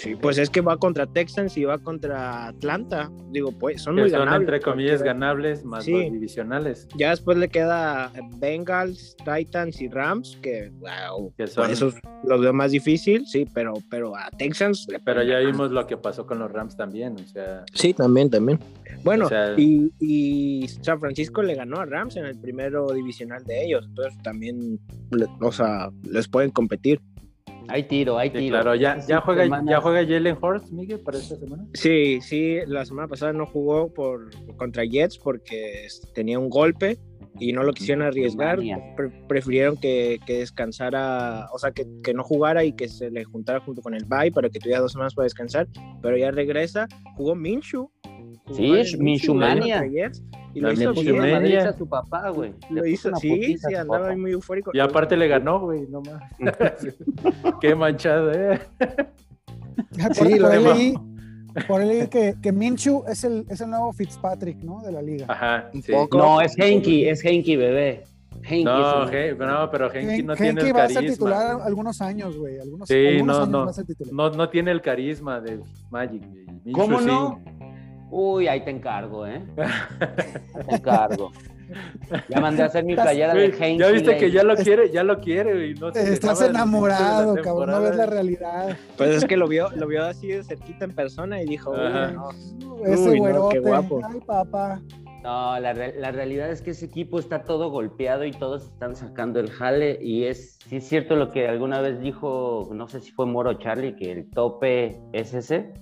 Sí, 0.02 0.16
pues 0.16 0.36
es 0.38 0.50
que 0.50 0.60
va 0.60 0.76
contra 0.78 1.06
Texans 1.06 1.56
y 1.56 1.62
va 1.64 1.78
contra 1.78 2.48
Atlanta. 2.48 3.08
Digo, 3.30 3.52
pues 3.52 3.82
son 3.82 3.94
Que 3.94 4.00
muy 4.02 4.10
son 4.10 4.18
ganables. 4.20 4.40
entre 4.48 4.60
comillas 4.60 5.00
ganables 5.02 5.64
más 5.64 5.84
Sí. 5.84 5.92
los 5.92 6.12
divisionales. 6.12 6.88
Ya 6.96 7.10
después 7.10 7.38
le 7.38 7.48
queda 7.48 8.10
Bengals, 8.38 9.16
Titans 9.24 9.80
y 9.80 9.88
Rams, 9.88 10.38
que 10.42 10.72
wow, 10.80 11.32
Que 11.36 11.46
son- 11.46 11.70
esos 11.70 11.94
los 12.24 12.40
veo 12.40 12.52
más 12.52 12.72
difícil, 12.72 13.26
sí, 13.28 13.46
pero, 13.54 13.74
pero 13.90 14.16
a 14.16 14.28
Texans. 14.36 14.86
Pero 15.04 15.22
ya 15.22 15.38
vimos 15.38 15.70
lo 15.70 15.86
que 15.86 15.96
pasó 15.96 16.26
con 16.26 16.40
los 16.40 16.50
Rams 16.50 16.76
también. 16.76 17.14
O 17.14 17.26
sea, 17.28 17.64
Sí, 17.72 17.94
también, 17.94 18.28
también. 18.28 18.58
Bueno, 19.04 19.26
O 19.26 19.28
sea- 19.28 19.54
y, 19.56 19.92
y 20.00 20.66
San 20.82 20.98
Francisco 20.98 21.42
le 21.42 21.54
ganó 21.54 21.78
a 21.78 21.86
Rams 21.86 22.16
en 22.16 22.26
el 22.26 22.38
primero 22.40 22.88
divisional 22.92 23.44
de 23.44 23.64
ellos, 23.66 23.84
entonces 23.88 24.20
también, 24.22 24.80
o 25.40 25.52
sea, 25.52 25.90
les 26.10 26.26
pueden 26.26 26.50
competir. 26.50 27.00
Hay 27.68 27.84
tiro, 27.84 28.18
hay 28.18 28.30
sí, 28.30 28.38
tiro. 28.38 28.54
claro, 28.54 28.74
ya, 28.74 28.98
ya 29.06 29.20
juega, 29.20 29.46
ya 29.68 29.80
juega 29.80 30.06
Jalen 30.06 30.36
Hurts, 30.40 30.72
Miguel, 30.72 31.00
para 31.00 31.18
esta 31.18 31.36
semana. 31.36 31.66
Sí, 31.74 32.20
sí, 32.20 32.58
la 32.66 32.84
semana 32.84 33.08
pasada 33.08 33.32
no 33.32 33.46
jugó 33.46 33.92
por 33.92 34.30
contra 34.56 34.84
Jets 34.84 35.18
porque 35.18 35.86
tenía 36.14 36.38
un 36.38 36.48
golpe 36.50 36.98
y 37.38 37.52
no 37.52 37.62
lo 37.62 37.72
quisieron 37.72 38.02
arriesgar. 38.04 38.58
Pre- 38.96 39.10
prefirieron 39.26 39.76
que, 39.76 40.18
que 40.26 40.38
descansara, 40.38 41.46
o 41.52 41.58
sea, 41.58 41.70
que, 41.72 41.86
que 42.02 42.12
no 42.14 42.22
jugara 42.22 42.64
y 42.64 42.72
que 42.72 42.88
se 42.88 43.10
le 43.10 43.24
juntara 43.24 43.60
junto 43.60 43.80
con 43.82 43.94
el 43.94 44.04
bye 44.04 44.30
para 44.32 44.48
que 44.50 44.58
tuviera 44.58 44.80
dos 44.80 44.92
semanas 44.92 45.14
para 45.14 45.24
descansar. 45.24 45.66
Pero 46.02 46.16
ya 46.16 46.30
regresa, 46.30 46.86
jugó 47.16 47.34
Minshew. 47.34 47.90
Sí, 48.50 48.64
en 48.94 49.02
Minshew 49.04 49.34
güey, 49.34 49.48
mania. 49.48 49.78
contra 49.80 49.90
Jets, 49.92 50.22
Y 50.54 50.60
lo 50.60 50.72
hizo 50.72 50.92
Minshew 50.92 51.14
bien. 51.42 51.56
a 51.66 51.72
su 51.72 51.88
papá, 51.88 52.30
güey. 52.30 52.52
Lo 52.70 52.84
hizo, 52.84 53.14
sí, 53.16 53.56
sí, 53.56 53.74
andaba 53.74 54.08
ahí 54.08 54.16
muy 54.16 54.32
eufórico. 54.32 54.70
Y 54.74 54.80
aparte 54.80 55.16
le 55.16 55.28
ganó, 55.28 55.60
güey, 55.60 55.86
no 55.88 56.00
más. 56.02 56.22
Qué 57.60 57.74
manchado, 57.74 58.32
¿eh? 58.32 58.60
Por, 58.78 60.14
Sí, 60.28 60.38
lo 60.38 60.46
por 60.48 60.52
ahí 60.52 60.62
demás. 60.62 60.78
leí, 60.78 60.94
por 61.68 61.80
ahí 61.80 61.88
leí 61.88 62.06
que, 62.08 62.34
que 62.42 62.52
Minshew 62.52 63.04
es 63.08 63.24
el, 63.24 63.46
es 63.48 63.60
el 63.60 63.70
nuevo 63.70 63.92
Fitzpatrick, 63.92 64.58
¿no? 64.62 64.82
De 64.82 64.92
la 64.92 65.02
liga. 65.02 65.26
Ajá, 65.28 65.70
sí. 65.72 65.92
No, 66.12 66.40
es 66.40 66.58
Henky, 66.58 67.08
es 67.08 67.24
Henky, 67.24 67.56
bebé. 67.56 68.04
Henky 68.42 68.64
No, 68.64 69.04
es 69.04 69.12
el- 69.12 69.36
Hen- 69.36 69.38
no, 69.38 69.70
pero 69.70 69.92
Henky 69.92 70.22
no 70.24 70.34
Hen- 70.34 70.36
tiene 70.38 70.60
el 70.62 70.76
va 70.76 70.82
a 70.84 70.86
ser 70.88 70.94
carisma. 70.96 71.14
titular 71.14 71.60
algunos 71.62 72.00
años, 72.00 72.36
güey. 72.36 72.58
Algunos, 72.58 72.88
Sí, 72.88 73.06
algunos 73.06 73.26
no, 73.36 73.42
años 73.42 73.48
no. 73.50 73.64
va 73.64 73.70
a 73.70 73.74
ser 73.74 73.84
titular. 73.86 74.12
No, 74.14 74.30
no 74.30 74.48
tiene 74.48 74.70
el 74.72 74.80
carisma 74.82 75.40
de 75.40 75.60
Magic. 75.90 76.22
güey. 76.28 76.72
¿Cómo 76.74 77.00
no? 77.00 77.40
Uy, 78.14 78.46
ahí 78.46 78.62
te 78.62 78.70
encargo, 78.70 79.26
¿eh? 79.26 79.42
Ahí 79.56 80.64
te 80.68 80.74
encargo. 80.76 81.32
Ya 82.28 82.38
mandé 82.40 82.62
a 82.62 82.66
hacer 82.66 82.84
mi 82.84 82.94
playera 82.94 83.32
de 83.32 83.46
Heinz. 83.46 83.80
ya 83.80 83.88
viste 83.90 84.18
que 84.18 84.30
ya 84.30 84.42
lo 84.42 84.54
quiere, 84.56 84.90
ya 84.90 85.02
lo 85.02 85.18
quiere, 85.18 85.68
y 85.68 85.74
no 85.74 85.90
se 85.90 86.12
Estás 86.12 86.42
enamorado, 86.42 87.34
cabrón, 87.36 87.70
no 87.70 87.80
ves 87.80 87.96
la 87.96 88.04
realidad. 88.04 88.76
Pues 88.98 89.10
es 89.16 89.24
que 89.24 89.38
lo 89.38 89.48
vio, 89.48 89.70
lo 89.76 89.86
vio 89.86 90.04
así 90.04 90.28
de 90.28 90.44
cerquita 90.44 90.84
en 90.84 90.94
persona 90.94 91.40
y 91.40 91.46
dijo, 91.46 91.74
Ajá. 91.74 92.08
"Uy, 92.10 92.64
no". 92.66 92.84
Ese 92.84 93.08
Uy, 93.08 93.14
no, 93.16 93.22
güerote. 93.22 93.54
qué 93.54 93.60
guapo. 93.60 94.00
Ay, 94.06 94.20
papá. 94.20 94.82
No, 95.22 95.58
la, 95.58 95.72
la 95.72 96.10
realidad 96.10 96.50
es 96.50 96.60
que 96.60 96.72
ese 96.72 96.84
equipo 96.84 97.18
está 97.18 97.44
todo 97.44 97.70
golpeado 97.70 98.26
y 98.26 98.32
todos 98.32 98.64
están 98.64 98.94
sacando 98.94 99.40
el 99.40 99.50
jale 99.50 99.98
y 100.02 100.24
es, 100.24 100.58
sí 100.68 100.76
es 100.76 100.84
cierto 100.88 101.16
lo 101.16 101.30
que 101.30 101.48
alguna 101.48 101.80
vez 101.80 102.00
dijo, 102.00 102.68
no 102.74 102.88
sé 102.88 103.00
si 103.00 103.12
fue 103.12 103.24
Moro 103.24 103.54
Charlie, 103.54 103.94
que 103.94 104.10
el 104.12 104.28
tope 104.28 105.00
es 105.14 105.32
ese, 105.32 105.72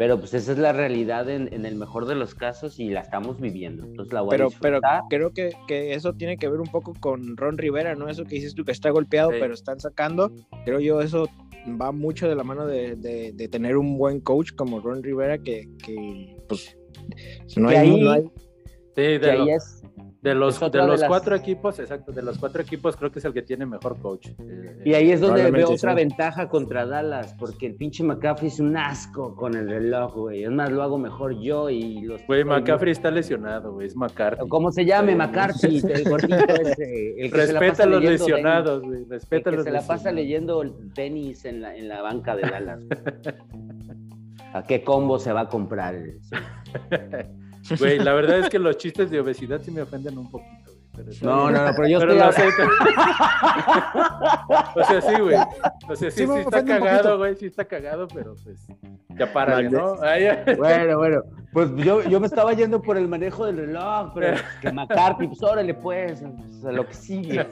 pero 0.00 0.18
pues 0.18 0.32
esa 0.32 0.52
es 0.52 0.56
la 0.58 0.72
realidad 0.72 1.28
en, 1.28 1.52
en 1.52 1.66
el 1.66 1.74
mejor 1.76 2.06
de 2.06 2.14
los 2.14 2.34
casos 2.34 2.80
y 2.80 2.88
la 2.88 3.00
estamos 3.00 3.38
viviendo. 3.38 3.84
Entonces 3.84 4.14
la 4.14 4.22
voy 4.22 4.30
Pero, 4.30 4.46
a 4.46 4.50
pero 4.58 4.80
creo 5.10 5.30
que, 5.34 5.50
que 5.68 5.92
eso 5.92 6.14
tiene 6.14 6.38
que 6.38 6.48
ver 6.48 6.58
un 6.58 6.68
poco 6.68 6.94
con 6.98 7.36
Ron 7.36 7.58
Rivera, 7.58 7.94
¿no? 7.94 8.08
Eso 8.08 8.24
que 8.24 8.36
dices 8.36 8.54
tú 8.54 8.64
que 8.64 8.72
está 8.72 8.88
golpeado, 8.88 9.30
Sí. 9.30 9.36
pero 9.38 9.52
están 9.52 9.78
sacando. 9.78 10.32
Creo 10.64 10.80
yo 10.80 11.02
eso 11.02 11.28
va 11.78 11.92
mucho 11.92 12.30
de 12.30 12.34
la 12.34 12.44
mano 12.44 12.66
de, 12.66 12.96
de- 12.96 13.32
de 13.34 13.48
tener 13.48 13.76
un 13.76 13.98
buen 13.98 14.20
coach 14.20 14.52
como 14.56 14.80
Ron 14.80 15.02
Rivera 15.02 15.36
que, 15.36 15.68
que, 15.84 16.34
pues 16.48 16.74
no 17.58 17.68
Que 17.68 17.76
hay, 17.76 17.90
ahí- 17.90 18.00
no 18.00 18.10
hay- 18.12 18.22
Sí, 18.22 19.02
Que 19.02 19.18
de, 19.18 19.30
ahí 19.32 19.38
lo- 19.38 19.48
es, 19.54 19.79
de 20.22 20.34
los, 20.34 20.60
de 20.60 20.78
los 20.78 21.00
las- 21.00 21.08
cuatro 21.08 21.34
equipos, 21.34 21.78
exacto, 21.78 22.12
de 22.12 22.20
los 22.20 22.36
cuatro 22.36 22.60
equipos 22.60 22.94
creo 22.94 23.10
que 23.10 23.20
es 23.20 23.24
el 23.24 23.32
que 23.32 23.40
tiene 23.40 23.64
mejor 23.64 23.98
coach. 24.00 24.28
Eh, 24.38 24.82
y 24.84 24.92
ahí 24.92 25.10
es 25.12 25.20
donde 25.22 25.50
veo 25.50 25.70
otra 25.70 25.94
ventaja 25.94 26.48
contra 26.50 26.84
Dallas, 26.84 27.34
porque 27.38 27.66
el 27.66 27.74
pinche 27.74 28.04
McCaffrey 28.04 28.48
es 28.48 28.60
un 28.60 28.76
asco 28.76 29.34
con 29.34 29.54
el 29.56 29.66
reloj, 29.68 30.14
güey. 30.14 30.44
Es 30.44 30.50
más, 30.50 30.70
lo 30.70 30.82
hago 30.82 30.98
mejor 30.98 31.40
yo 31.40 31.70
y 31.70 32.02
los... 32.02 32.20
Güey, 32.26 32.44
McCaffrey 32.44 32.92
está 32.92 33.10
lesionado, 33.10 33.72
güey, 33.72 33.86
es 33.86 33.96
McCarthy. 33.96 34.42
O 34.42 34.48
como 34.48 34.70
se 34.72 34.84
llame, 34.84 35.12
Sí. 35.12 35.18
McCarthy, 35.18 35.78
el 35.90 36.04
gordito 36.10 36.54
ese, 36.54 37.24
el 37.24 37.32
que 37.32 37.46
se 37.46 37.52
la 37.54 37.60
Respeta 37.60 37.70
pasa 37.70 37.82
a 37.84 37.86
los 37.86 38.04
lesionados, 38.04 38.82
güey, 38.82 39.04
respeta 39.08 39.48
el 39.50 39.54
a 39.54 39.56
que 39.56 39.56
los 39.56 39.64
se 39.64 39.70
la 39.70 39.86
pasa 39.86 40.12
leyendo 40.12 40.62
tenis 40.94 41.46
en 41.46 41.62
la, 41.62 41.74
en 41.74 41.88
la 41.88 42.02
banca 42.02 42.36
de 42.36 42.42
Dallas. 42.42 42.82
¿A 44.52 44.64
qué 44.64 44.82
combo 44.84 45.18
se 45.18 45.32
va 45.32 45.42
a 45.42 45.48
comprar? 45.48 45.94
Güey, 47.78 47.98
la 47.98 48.12
verdad 48.14 48.38
es 48.40 48.48
que 48.50 48.58
los 48.58 48.76
chistes 48.76 49.10
de 49.10 49.20
obesidad 49.20 49.60
sí 49.62 49.70
me 49.70 49.82
ofenden 49.82 50.18
un 50.18 50.30
poquito, 50.30 50.72
güey. 50.72 50.80
pero 50.96 51.10
No, 51.22 51.50
no, 51.50 51.64
no, 51.66 51.72
pero 51.76 51.88
yo 51.88 51.98
Pero 52.00 52.12
estoy 52.12 52.18
lo 52.18 52.24
hablando- 52.24 52.48
acepto. 52.48 52.62
o 54.80 54.84
sea, 54.84 55.00
sí, 55.00 55.20
güey. 55.20 55.36
O 55.88 55.96
sea, 55.96 56.10
sí, 56.10 56.26
Sí 56.26 56.32
está 56.38 56.64
cagado, 56.64 57.18
güey, 57.18 57.36
sí 57.36 57.46
está 57.46 57.64
cagado, 57.64 58.08
pero 58.12 58.34
pues 58.42 58.66
ya 59.16 59.32
para, 59.32 59.60
¿no? 59.62 59.94
Ay. 60.02 60.28
Bueno, 60.56 60.98
bueno, 60.98 61.22
pues 61.52 61.70
yo, 61.76 62.02
yo 62.02 62.20
me 62.20 62.26
estaba 62.26 62.52
yendo 62.54 62.80
por 62.82 62.96
el 62.96 63.06
manejo 63.08 63.46
del 63.46 63.56
reloj, 63.58 64.12
pero 64.14 64.36
que 64.62 64.72
McCarthy, 64.72 65.26
pues 65.28 65.42
órale, 65.42 65.74
pues, 65.74 66.22
pues, 66.22 66.64
a 66.64 66.72
lo 66.72 66.86
que 66.86 66.94
sigue. 66.94 67.40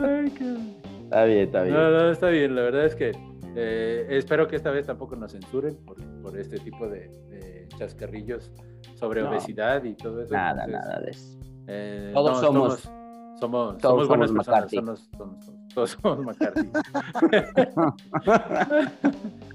Ay, 0.00 0.30
qué- 0.36 0.56
Está 1.04 1.24
bien, 1.26 1.38
está 1.44 1.62
bien. 1.62 1.74
No, 1.74 1.90
no, 1.90 2.10
está 2.10 2.28
bien. 2.28 2.54
La 2.56 2.62
verdad 2.62 2.86
es 2.86 2.94
que 2.96 3.12
eh, 3.54 4.06
espero 4.10 4.46
que 4.48 4.56
esta 4.56 4.70
vez 4.70 4.86
tampoco 4.86 5.16
nos 5.16 5.32
censuren 5.32 5.76
por, 5.84 5.96
por 6.22 6.38
este 6.38 6.58
tipo 6.58 6.88
de, 6.88 7.08
de 7.28 7.68
chascarrillos 7.78 8.52
sobre 8.94 9.22
No. 9.22 9.30
obesidad 9.30 9.82
y 9.84 9.94
todo 9.94 10.22
eso. 10.22 10.32
Nada, 10.34 10.64
Entonces, 10.64 10.88
nada 10.88 11.00
de 11.00 11.10
eso. 11.10 11.38
eh, 11.68 12.10
Todos 12.14 12.40
somos- 12.40 12.80
somos, 12.80 13.38
somos, 13.40 13.78
todos 13.78 14.06
somos 14.06 14.08
buenas 14.08 14.28
somos 14.30 14.46
personas. 14.46 14.72
McCarthy. 14.72 14.76
somos- 14.76 15.10
somos- 15.16 15.44
somos- 15.44 15.74
todos 15.74 15.90
somos 15.90 16.18
McCarthy. 16.24 16.70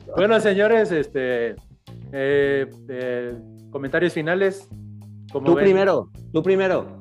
bueno, 0.15 0.39
señores, 0.39 0.91
este 0.91 1.55
eh, 2.11 2.69
eh, 2.89 3.37
comentarios 3.71 4.13
finales. 4.13 4.67
¿Cómo 5.31 5.45
Tú 5.45 5.55
ven? 5.55 5.65
primero, 5.65 6.09
tú 6.33 6.41
primero. 6.41 6.97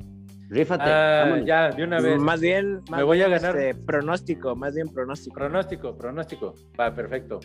Rífate. 0.49 0.85
Ah, 0.87 1.41
ya, 1.45 1.71
de 1.71 1.85
una 1.85 2.01
vez. 2.01 2.19
más 2.21 2.41
bien, 2.41 2.81
más 2.91 3.01
Me 3.01 3.03
voy 3.05 3.21
a 3.23 3.29
ganar. 3.29 3.57
este, 3.57 3.75
pronóstico, 3.83 4.57
más 4.57 4.75
bien 4.75 4.89
pronóstico. 4.89 5.35
Pronóstico, 5.35 5.97
pronóstico. 5.97 6.55
Va, 6.79 6.95
perfecto. 6.95 7.41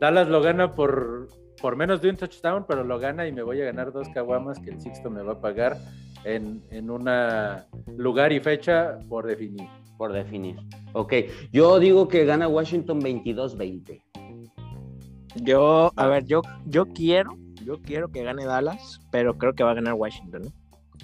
Dallas 0.00 0.28
lo 0.28 0.42
gana 0.42 0.72
por, 0.72 1.28
por 1.62 1.76
menos 1.76 2.02
de 2.02 2.10
un 2.10 2.16
touchdown, 2.16 2.64
pero 2.66 2.82
lo 2.82 2.98
gana 2.98 3.26
y 3.28 3.32
me 3.32 3.42
voy 3.42 3.60
a 3.62 3.64
ganar 3.66 3.92
dos 3.92 4.08
caguamas 4.08 4.58
que 4.58 4.70
el 4.70 4.80
Sixto 4.80 5.10
me 5.10 5.22
va 5.22 5.34
a 5.34 5.40
pagar 5.40 5.76
en, 6.24 6.62
en 6.70 6.90
una 6.90 7.66
lugar 7.96 8.32
y 8.32 8.40
fecha 8.40 8.98
por 9.08 9.26
definir. 9.26 9.68
Por 9.96 10.12
definir. 10.12 10.56
Ok, 10.92 11.12
yo 11.52 11.78
digo 11.78 12.08
que 12.08 12.24
gana 12.24 12.48
Washington 12.48 13.00
22-20. 13.00 14.02
Yo, 15.36 15.92
a 15.94 16.06
ver, 16.08 16.24
yo, 16.24 16.42
yo 16.66 16.86
quiero, 16.86 17.36
yo 17.64 17.80
quiero 17.80 18.08
que 18.08 18.24
gane 18.24 18.44
Dallas, 18.44 19.00
pero 19.10 19.38
creo 19.38 19.54
que 19.54 19.62
va 19.64 19.70
a 19.70 19.74
ganar 19.74 19.94
Washington, 19.94 20.42
¿no? 20.42 20.50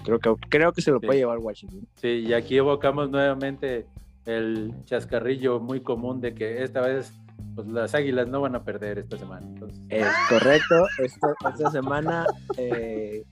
Creo 0.03 0.19
que, 0.19 0.33
creo 0.49 0.71
que 0.73 0.81
se 0.81 0.91
lo 0.91 0.99
Sí. 0.99 1.05
puede 1.07 1.19
llevar 1.19 1.37
Washington. 1.39 1.87
Sí, 1.95 2.25
y 2.27 2.33
aquí 2.33 2.57
evocamos 2.57 3.09
nuevamente 3.09 3.85
el 4.25 4.73
chascarrillo 4.85 5.59
muy 5.59 5.81
común 5.81 6.21
de 6.21 6.33
que 6.33 6.63
esta 6.63 6.81
vez 6.81 7.13
pues, 7.55 7.67
las 7.67 7.93
águilas 7.95 8.27
no 8.27 8.41
van 8.41 8.55
a 8.55 8.63
perder 8.63 8.99
esta 8.99 9.17
semana. 9.17 9.45
Entonces, 9.47 9.79
Es 9.89 10.07
correcto. 10.29 10.85
Esta, 11.03 11.33
esta 11.49 11.71
semana 11.71 12.25
eh, 12.57 13.23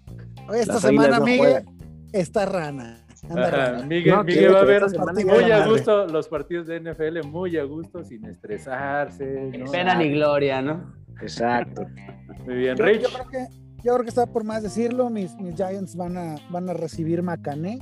esta 0.53 0.73
Las 0.73 0.81
semana, 0.81 1.17
águilas 1.17 1.19
no 1.19 1.25
Miguel, 1.25 1.39
juegan. 1.39 1.65
está 2.13 2.45
rana. 2.45 3.05
Anda 3.29 3.47
ajá, 3.47 3.57
rana. 3.71 3.85
Miguel, 3.85 4.15
No, 4.15 4.23
Miguel 4.23 4.55
va 4.55 4.59
a 4.61 4.63
ver 4.63 4.83
muy 5.25 5.51
a 5.51 5.65
gusto 5.67 6.07
los 6.07 6.27
partidos 6.29 6.67
de 6.67 6.79
NFL, 6.79 7.23
muy 7.27 7.57
a 7.57 7.63
gusto, 7.65 8.03
sin 8.03 8.25
estresarse. 8.25 9.51
¿no? 9.57 9.71
Pena 9.71 9.95
ni 9.95 10.09
gloria, 10.11 10.61
¿no? 10.61 10.93
exacto. 11.21 11.85
Muy 12.45 12.55
bien, 12.55 12.77
Yo, 12.77 12.85
Rich. 12.85 13.01
yo 13.01 13.09
creo 13.09 13.27
que, 13.29 13.45
yo 13.83 13.93
creo 13.93 14.03
que 14.03 14.09
está 14.09 14.25
por 14.25 14.43
más 14.43 14.63
decirlo. 14.63 15.09
Mis, 15.09 15.35
mis 15.37 15.55
Giants 15.55 15.95
van 15.95 16.17
a, 16.17 16.35
van 16.49 16.69
a 16.69 16.73
recibir 16.73 17.21
Macané. 17.21 17.79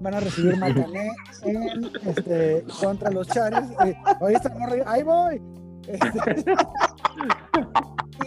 Van 0.00 0.14
a 0.14 0.20
recibir 0.20 0.56
Macané 0.58 1.10
en, 1.42 1.90
este, 2.06 2.64
contra 2.80 3.10
los 3.10 3.28
Chargers. 3.28 3.70
Eh, 3.84 3.96
¿oíste, 4.20 4.48
morro? 4.50 4.76
Ahí 4.86 5.02
voy. 5.02 5.42
Este, 5.88 6.44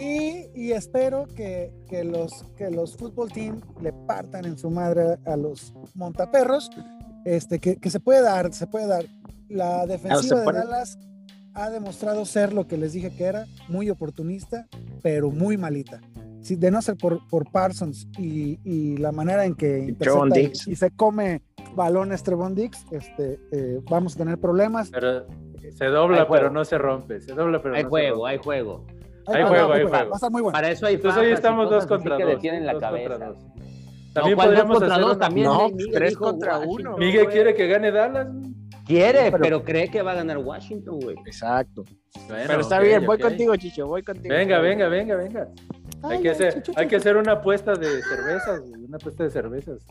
y, 0.00 0.50
y 0.54 0.72
espero 0.72 1.26
que, 1.34 1.72
que 1.88 2.04
los, 2.04 2.44
que 2.56 2.70
los 2.70 2.96
fútbol 2.96 3.30
team 3.32 3.60
le 3.80 3.92
partan 3.92 4.44
en 4.44 4.58
su 4.58 4.70
madre 4.70 5.18
a 5.26 5.36
los 5.36 5.74
montaperros. 5.94 6.70
Este, 7.24 7.58
que, 7.58 7.76
que 7.76 7.90
se 7.90 8.00
puede 8.00 8.22
dar, 8.22 8.52
se 8.52 8.66
puede 8.66 8.86
dar. 8.86 9.04
La 9.48 9.84
defensiva 9.84 10.40
de. 10.40 10.52
Dallas 10.52 10.98
ha 11.54 11.70
demostrado 11.70 12.24
ser 12.24 12.52
lo 12.52 12.66
que 12.66 12.76
les 12.76 12.92
dije 12.92 13.10
que 13.10 13.24
era, 13.24 13.46
muy 13.68 13.90
oportunista, 13.90 14.66
pero 15.02 15.30
muy 15.30 15.56
malita. 15.56 16.00
Si, 16.42 16.56
de 16.56 16.70
no 16.70 16.80
ser 16.80 16.96
por, 16.96 17.26
por 17.28 17.50
Parsons 17.50 18.08
y, 18.18 18.58
y 18.64 18.96
la 18.96 19.12
manera 19.12 19.44
en 19.44 19.54
que 19.54 19.78
intercepta 19.80 20.40
y, 20.40 20.74
se 20.74 20.90
come 20.92 21.42
balones 21.74 22.22
Trevon 22.22 22.54
Dix, 22.54 22.84
este, 22.90 23.38
eh, 23.52 23.80
vamos 23.90 24.14
a 24.14 24.18
tener 24.18 24.38
problemas. 24.38 24.90
Pero 24.90 25.26
se 25.76 25.84
dobla, 25.86 26.26
pero 26.28 26.50
no 26.50 26.64
se 26.64 26.78
rompe. 26.78 27.20
Se 27.20 27.32
dobla, 27.34 27.60
pero 27.62 27.74
Hay 27.74 27.82
no 27.82 27.88
se 27.88 27.90
juego, 27.90 28.14
rompe. 28.16 28.30
hay 28.30 28.38
juego. 28.38 28.86
Hay 29.26 29.42
juego, 29.44 29.72
hay 29.72 29.82
juego. 29.86 29.90
Va 30.08 30.12
a 30.12 30.16
estar 30.16 30.30
muy 30.30 30.42
bueno. 30.42 30.52
Para 30.56 30.70
eso 30.70 30.86
hay 30.86 30.94
Entonces 30.94 31.22
hoy 31.22 31.30
estamos 31.32 31.70
dos 31.70 31.86
contra 31.86 32.16
que 32.16 32.24
dos. 32.24 32.42
la 32.42 32.72
dos 32.72 32.82
contra 32.82 33.28
dos. 33.28 33.38
No, 33.38 34.14
También 34.14 34.34
¿cuál 34.36 34.48
dos 34.48 34.56
podríamos 34.56 34.78
contra 34.78 34.94
hacer 34.94 35.04
dos? 35.06 35.16
una- 35.16 35.26
También 35.26 35.46
No, 35.46 35.68
Miguel 35.68 35.90
tres 35.92 36.16
contra 36.16 36.58
Washington, 36.58 36.86
uno. 36.86 36.96
Miguel 36.98 37.22
güey. 37.24 37.34
quiere 37.34 37.54
que 37.54 37.66
gane 37.68 37.92
Dallas. 37.92 38.28
Quiere, 38.86 39.18
Sí, 39.26 39.30
pero- 39.30 39.42
pero... 39.44 39.64
cree 39.64 39.88
que 39.88 40.02
va 40.02 40.12
a 40.12 40.14
ganar 40.16 40.38
Washington, 40.38 40.98
güey. 41.00 41.16
Exacto. 41.26 41.84
Bueno, 42.26 42.44
Pero 42.48 42.60
está 42.60 42.80
bien, 42.80 43.06
voy 43.06 43.18
contigo, 43.18 43.54
Chicho, 43.54 43.86
voy 43.86 44.02
contigo. 44.02 44.34
Venga, 44.34 44.58
venga, 44.58 44.88
venga, 44.88 45.14
venga. 45.14 45.48
Ay, 46.02 46.16
Hay 46.16 46.22
que 46.22 46.30
hacer, 46.30 46.62
chuchu, 46.62 46.72
hay 46.80 46.88
que 46.88 46.96
hacer 46.96 47.16
una 47.16 47.32
apuesta 47.32 47.74
de 47.74 48.00
cervezas, 48.02 48.60
güey, 48.60 48.84
una 48.84 48.96
apuesta 48.96 49.24
de 49.24 49.30
cervezas. 49.30 49.86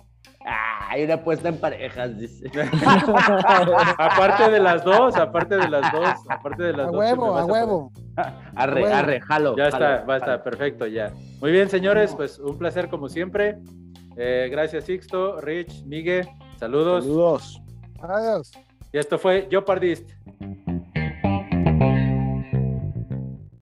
Ah, 0.45 0.87
hay 0.89 1.03
una 1.03 1.15
apuesta 1.15 1.49
en 1.49 1.57
parejas, 1.57 2.17
dice. 2.17 2.49
aparte 3.97 4.49
de 4.51 4.59
las 4.59 4.83
dos, 4.83 5.15
aparte 5.15 5.57
de 5.57 5.69
las 5.69 5.91
dos, 5.91 6.09
aparte 6.29 6.63
de 6.63 6.73
las 6.73 6.87
A 6.87 6.91
dos. 6.91 6.93
que 6.93 6.97
me 6.97 7.13
huevo, 7.13 7.37
a 7.37 7.41
poner. 7.41 7.51
huevo. 7.53 7.91
Arre, 8.55 8.91
arre, 8.91 9.21
jalo. 9.21 9.55
Ya 9.55 9.69
jalo, 9.71 9.85
está, 9.85 10.05
va 10.05 10.13
a 10.13 10.17
estar, 10.17 10.29
jalo. 10.39 10.43
perfecto, 10.43 10.87
ya. 10.87 11.13
Muy 11.41 11.51
bien, 11.51 11.69
señores, 11.69 12.13
pues 12.15 12.39
un 12.39 12.57
placer 12.57 12.89
como 12.89 13.07
siempre. 13.09 13.59
Eh, 14.17 14.47
gracias, 14.51 14.85
Sixto, 14.85 15.39
Rich, 15.41 15.85
Miguel, 15.85 16.27
saludos. 16.57 17.03
Saludos. 17.05 17.61
Adiós. 18.01 18.51
Y 18.91 18.97
esto 18.97 19.17
fue 19.19 19.47
Yo 19.51 19.63
Pardist. 19.63 20.09